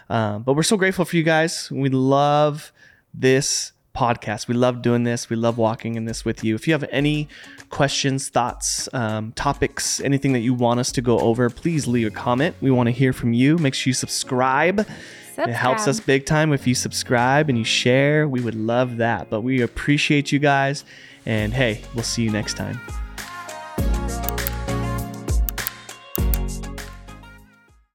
Um, 0.09 0.43
but 0.43 0.53
we're 0.53 0.63
so 0.63 0.77
grateful 0.77 1.05
for 1.05 1.15
you 1.15 1.23
guys. 1.23 1.71
We 1.71 1.89
love 1.89 2.71
this 3.13 3.71
podcast. 3.95 4.47
We 4.47 4.53
love 4.53 4.81
doing 4.81 5.03
this. 5.03 5.29
We 5.29 5.35
love 5.35 5.57
walking 5.57 5.95
in 5.95 6.05
this 6.05 6.25
with 6.25 6.43
you. 6.43 6.53
If 6.53 6.67
you 6.67 6.73
have 6.73 6.85
any 6.91 7.27
questions, 7.69 8.29
thoughts, 8.29 8.87
um, 8.93 9.31
topics, 9.31 10.01
anything 10.01 10.33
that 10.33 10.39
you 10.39 10.53
want 10.53 10.79
us 10.79 10.91
to 10.93 11.01
go 11.01 11.17
over, 11.19 11.49
please 11.49 11.87
leave 11.87 12.07
a 12.07 12.11
comment. 12.11 12.55
We 12.61 12.69
want 12.71 12.87
to 12.87 12.91
hear 12.91 13.13
from 13.13 13.33
you. 13.33 13.57
Make 13.57 13.73
sure 13.73 13.89
you 13.89 13.93
subscribe. 13.93 14.85
subscribe. 14.85 15.49
It 15.49 15.53
helps 15.53 15.87
us 15.87 15.99
big 15.99 16.25
time 16.25 16.53
if 16.53 16.67
you 16.67 16.75
subscribe 16.75 17.49
and 17.49 17.57
you 17.57 17.63
share. 17.63 18.27
We 18.27 18.41
would 18.41 18.55
love 18.55 18.97
that. 18.97 19.29
But 19.29 19.41
we 19.41 19.61
appreciate 19.61 20.31
you 20.31 20.39
guys. 20.39 20.83
And 21.25 21.53
hey, 21.53 21.81
we'll 21.95 22.03
see 22.03 22.23
you 22.23 22.29
next 22.29 22.55
time. 22.55 22.79